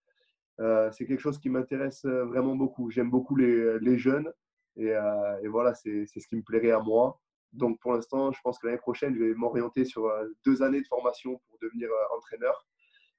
Euh, 0.59 0.89
c'est 0.91 1.05
quelque 1.05 1.19
chose 1.19 1.37
qui 1.37 1.49
m'intéresse 1.49 2.05
euh, 2.05 2.25
vraiment 2.25 2.55
beaucoup. 2.55 2.89
J'aime 2.89 3.09
beaucoup 3.09 3.35
les, 3.35 3.79
les 3.79 3.97
jeunes 3.97 4.31
et, 4.77 4.89
et 4.89 5.47
voilà, 5.47 5.73
c'est 5.73 6.05
ce 6.05 6.27
qui 6.27 6.35
me 6.35 6.41
plairait 6.41 6.71
à 6.71 6.79
moi. 6.79 7.21
Donc 7.53 7.79
pour 7.79 7.93
l'instant, 7.93 8.33
je 8.33 8.41
pense 8.43 8.59
que 8.59 8.67
l'année 8.67 8.79
prochaine, 8.79 9.15
je 9.15 9.23
vais 9.23 9.33
m'orienter 9.33 9.85
sur 9.85 10.11
deux 10.45 10.61
années 10.63 10.81
de 10.81 10.87
formation 10.87 11.39
pour 11.47 11.57
devenir 11.61 11.87
entraîneur. 12.17 12.67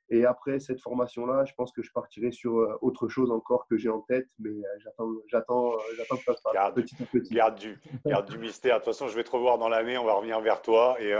Et 0.09 0.25
après 0.25 0.61
cette 0.61 0.81
formation-là, 0.81 1.45
je 1.45 1.55
pense 1.55 1.73
que 1.73 1.83
je 1.83 1.91
partirai 1.91 2.31
sur 2.31 2.59
euh, 2.59 2.79
autre 2.81 3.09
chose 3.09 3.33
encore 3.33 3.67
que 3.69 3.77
j'ai 3.77 3.89
en 3.89 4.01
tête, 4.01 4.29
mais 4.39 4.51
euh, 4.51 4.63
j'attends, 4.79 5.11
j'attends, 5.27 5.73
euh, 5.73 5.77
j'attends 5.97 6.17
que 6.17 6.25
ça 6.25 6.35
se 6.37 6.43
passe 6.43 6.55
garde, 6.55 6.75
petit 6.77 6.97
à 7.03 7.07
petit. 7.07 7.35
Garde 7.35 7.59
du, 7.59 7.81
garde 8.05 8.31
du 8.31 8.39
mystère. 8.39 8.75
De 8.75 8.85
toute 8.85 8.93
façon, 8.93 9.09
je 9.09 9.17
vais 9.17 9.25
te 9.25 9.31
revoir 9.31 9.59
dans 9.59 9.69
l'année, 9.69 9.99
on 9.99 10.05
va 10.05 10.15
revenir 10.15 10.41
vers 10.41 10.63
toi 10.63 10.97
et 11.01 11.15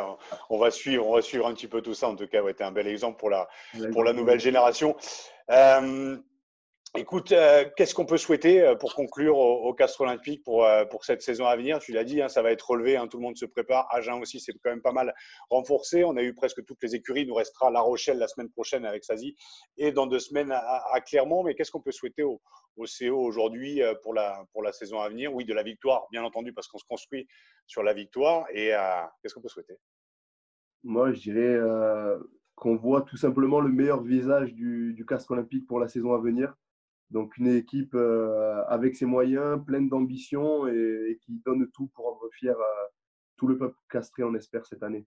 on, 0.51 0.59
va 0.59 0.71
suivre, 0.71 1.07
on 1.07 1.15
va 1.15 1.23
suivre 1.23 1.47
un 1.47 1.55
petit 1.55 1.67
peu 1.67 1.83
tout 1.83 1.95
ça. 1.95 2.09
En 2.09 2.15
tout 2.15 2.29
cas, 2.29 2.43
ouais, 2.43 2.55
tu 2.55 2.63
es 2.63 2.67
un 2.67 2.73
bel 2.73 2.87
exemple 2.87 3.19
pour 3.19 3.31
la, 3.31 3.49
pour 3.93 4.05
la 4.05 4.13
nouvelle 4.13 4.41
génération. 4.41 4.97
Écoute, 6.99 7.33
euh, 7.33 7.65
qu'est-ce 7.77 7.95
qu'on 7.95 8.07
peut 8.07 8.17
souhaiter 8.17 8.63
euh, 8.63 8.75
pour 8.75 8.95
conclure 8.95 9.37
au, 9.37 9.75
Castre 9.75 10.01
Olympique 10.01 10.43
pour, 10.43 10.65
euh, 10.65 10.85
pour 10.87 11.05
cette 11.05 11.21
saison 11.21 11.47
à 11.47 11.55
venir? 11.55 11.79
Tu 11.79 11.93
l'as 11.93 12.05
dit, 12.05 12.23
hein, 12.23 12.29
ça 12.29 12.41
va 12.41 12.51
être 12.51 12.71
relevé, 12.71 12.97
hein, 12.97 13.07
tout 13.07 13.19
le 13.19 13.23
monde 13.23 13.37
se 13.37 13.45
prépare. 13.45 13.87
Agen 13.91 14.21
aussi, 14.21 14.41
c'est 14.41 14.53
quand 14.55 14.71
même 14.71 14.81
pas 14.81 14.93
mal 14.93 15.15
renforcé. 15.51 16.05
On 16.05 16.17
a 16.17 16.23
eu 16.23 16.35
presque 16.35 16.65
toutes 16.65 16.83
les 16.83 16.95
écuries. 16.95 17.23
Il 17.23 17.29
nous 17.29 17.35
restera 17.35 17.71
La 17.71 17.81
Rochelle 17.81 18.19
la 18.19 18.29
semaine 18.29 18.51
prochaine 18.51 18.87
avec 18.87 19.05
Sazi 19.05 19.37
et 19.77 19.93
dans 19.93 20.07
deux 20.07 20.19
semaines 20.19 20.53
à, 20.53 21.01
Clermont. 21.07 21.45
Mais 21.45 21.55
qu'est-ce 21.55 21.71
qu'on 21.71 21.83
peut 21.83 21.93
souhaiter 21.93 22.23
au, 22.23 22.41
au 22.77 22.85
CO 22.85 23.19
aujourd'hui 23.19 23.83
pour 24.03 24.15
la, 24.15 24.45
pour 24.53 24.63
la 24.63 24.73
saison 24.73 25.01
à 25.01 25.09
venir? 25.09 25.35
Oui, 25.35 25.45
de 25.45 25.55
la 25.55 25.63
victoire, 25.63 26.07
bien 26.11 26.25
entendu, 26.25 26.53
parce 26.53 26.67
qu'on 26.69 26.79
se 26.79 26.87
construit 26.89 27.29
sur 27.67 27.83
la 27.83 27.93
victoire. 27.93 28.47
Et 28.53 28.73
qu'est-ce 29.23 29.35
qu'on 29.35 29.43
peut 29.43 29.49
souhaiter? 29.49 29.75
Moi, 30.83 31.13
je 31.13 31.21
dirais 31.21 31.59
qu'on 32.55 32.77
voit 32.77 33.03
tout 33.03 33.19
simplement 33.19 33.61
le 33.61 33.69
meilleur 33.69 34.03
visage 34.03 34.55
du, 34.55 34.95
du 34.95 35.05
Castre 35.05 35.33
Olympique 35.33 35.67
pour 35.67 35.79
la 35.79 35.89
saison 35.89 36.15
à 36.15 36.19
venir 36.19 36.55
donc 37.11 37.37
une 37.37 37.49
équipe 37.49 37.95
euh, 37.95 38.65
avec 38.69 38.97
ses 38.97 39.07
moyens, 39.07 39.65
pleine 39.65 39.89
d'ambition 39.89 40.67
et, 40.67 41.19
qui 41.23 41.41
donne 41.45 41.69
tout 41.73 41.89
pour 41.95 42.07
rendre 42.07 42.29
fier 42.33 42.59
euh, 42.59 42.87
tout 43.37 43.47
le 43.47 43.57
peuple 43.57 43.77
castré, 43.91 44.25
on 44.25 44.35
espère, 44.35 44.67
cette 44.67 44.83
année. 44.83 45.07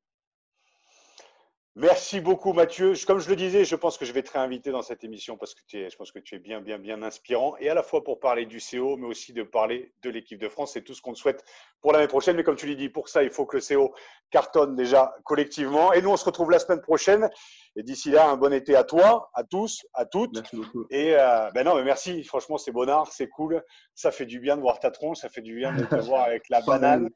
Merci 1.75 2.19
beaucoup 2.19 2.51
Mathieu. 2.51 2.93
Comme 3.05 3.19
je 3.19 3.29
le 3.29 3.35
disais, 3.35 3.63
je 3.63 3.75
pense 3.75 3.97
que 3.97 4.03
je 4.03 4.11
vais 4.11 4.23
te 4.23 4.31
réinviter 4.31 4.71
dans 4.71 4.81
cette 4.81 5.03
émission 5.03 5.37
parce 5.37 5.53
que 5.53 5.61
tu 5.67 5.77
es, 5.77 5.89
je 5.89 5.95
pense 5.95 6.11
que 6.11 6.19
tu 6.19 6.35
es 6.35 6.39
bien, 6.39 6.61
bien, 6.61 6.79
bien 6.79 7.03
inspirant 7.03 7.55
et 7.59 7.69
à 7.69 7.73
la 7.73 7.83
fois 7.83 8.03
pour 8.03 8.19
parler 8.19 8.45
du 8.45 8.59
CO, 8.59 8.97
mais 8.97 9.05
aussi 9.05 9.33
de 9.33 9.43
parler 9.43 9.93
de 10.01 10.09
l'équipe 10.09 10.39
de 10.39 10.49
France. 10.49 10.73
C'est 10.73 10.81
tout 10.81 10.93
ce 10.93 11.01
qu'on 11.01 11.13
te 11.13 11.19
souhaite 11.19 11.45
pour 11.81 11.93
l'année 11.93 12.07
prochaine. 12.07 12.35
Mais 12.35 12.43
comme 12.43 12.55
tu 12.55 12.67
l'as 12.67 12.75
dit, 12.75 12.89
pour 12.89 13.07
ça, 13.07 13.23
il 13.23 13.29
faut 13.29 13.45
que 13.45 13.57
le 13.57 13.63
CO 13.63 13.93
cartonne 14.31 14.75
déjà 14.75 15.15
collectivement. 15.23 15.93
Et 15.93 16.01
nous, 16.01 16.09
on 16.09 16.17
se 16.17 16.25
retrouve 16.25 16.49
la 16.49 16.59
semaine 16.59 16.81
prochaine. 16.81 17.29
Et 17.75 17.83
d'ici 17.83 18.09
là, 18.09 18.27
un 18.27 18.35
bon 18.35 18.51
été 18.51 18.75
à 18.75 18.83
toi, 18.83 19.29
à 19.35 19.43
tous, 19.43 19.85
à 19.93 20.05
toutes. 20.05 20.33
Merci 20.33 20.55
beaucoup. 20.55 20.85
Et 20.89 21.15
euh, 21.15 21.51
ben 21.53 21.63
non, 21.63 21.75
mais 21.75 21.83
merci. 21.83 22.23
Franchement, 22.23 22.57
c'est 22.57 22.71
bonheur, 22.71 23.07
c'est 23.11 23.29
cool. 23.29 23.63
Ça 23.93 24.11
fait 24.11 24.25
du 24.25 24.39
bien 24.39 24.57
de 24.57 24.61
voir 24.61 24.79
ta 24.79 24.89
tronche, 24.89 25.19
ça 25.19 25.29
fait 25.29 25.41
du 25.41 25.55
bien 25.55 25.71
de 25.73 25.85
te 25.85 25.95
voir 26.01 26.23
avec 26.23 26.49
la 26.49 26.61
banane 26.61 27.09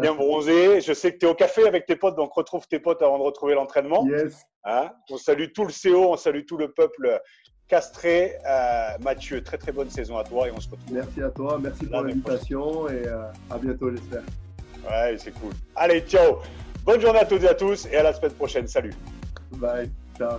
bien 0.00 0.14
bronzé. 0.14 0.80
Je 0.80 0.92
sais 0.92 1.12
que 1.12 1.18
tu 1.18 1.26
es 1.26 1.28
au 1.28 1.34
café 1.34 1.66
avec 1.66 1.86
tes 1.86 1.96
potes, 1.96 2.16
donc 2.16 2.32
retrouve 2.32 2.66
tes 2.66 2.78
potes 2.78 3.02
avant 3.02 3.18
de 3.18 3.24
retrouver 3.24 3.54
l'entraînement. 3.54 4.06
Yes. 4.06 4.46
Hein? 4.64 4.90
On 5.10 5.16
salue 5.16 5.46
tout 5.54 5.64
le 5.64 5.72
CO, 5.72 6.12
on 6.12 6.16
salue 6.16 6.44
tout 6.46 6.56
le 6.56 6.70
peuple 6.72 7.20
castré. 7.68 8.36
Euh, 8.46 8.98
Mathieu, 9.00 9.42
très 9.42 9.58
très 9.58 9.72
bonne 9.72 9.90
saison 9.90 10.18
à 10.18 10.24
toi 10.24 10.48
et 10.48 10.50
on 10.50 10.60
se 10.60 10.68
retrouve. 10.68 10.92
Merci 10.92 11.22
à 11.22 11.30
toi, 11.30 11.58
merci 11.62 11.86
pour 11.86 12.02
l'invitation 12.02 12.88
et 12.88 13.06
euh, 13.06 13.24
à 13.50 13.58
bientôt, 13.58 13.90
j'espère. 13.90 14.22
Ouais, 14.88 15.16
c'est 15.18 15.32
cool. 15.32 15.52
Allez, 15.76 16.00
ciao. 16.00 16.38
Bonne 16.84 17.00
journée 17.00 17.20
à 17.20 17.24
toutes 17.26 17.42
et 17.42 17.48
à 17.48 17.54
tous 17.54 17.86
et 17.86 17.96
à 17.96 18.02
la 18.02 18.14
semaine 18.14 18.32
prochaine. 18.32 18.66
Salut. 18.66 18.94
Bye. 19.52 19.90
Ciao. 20.16 20.38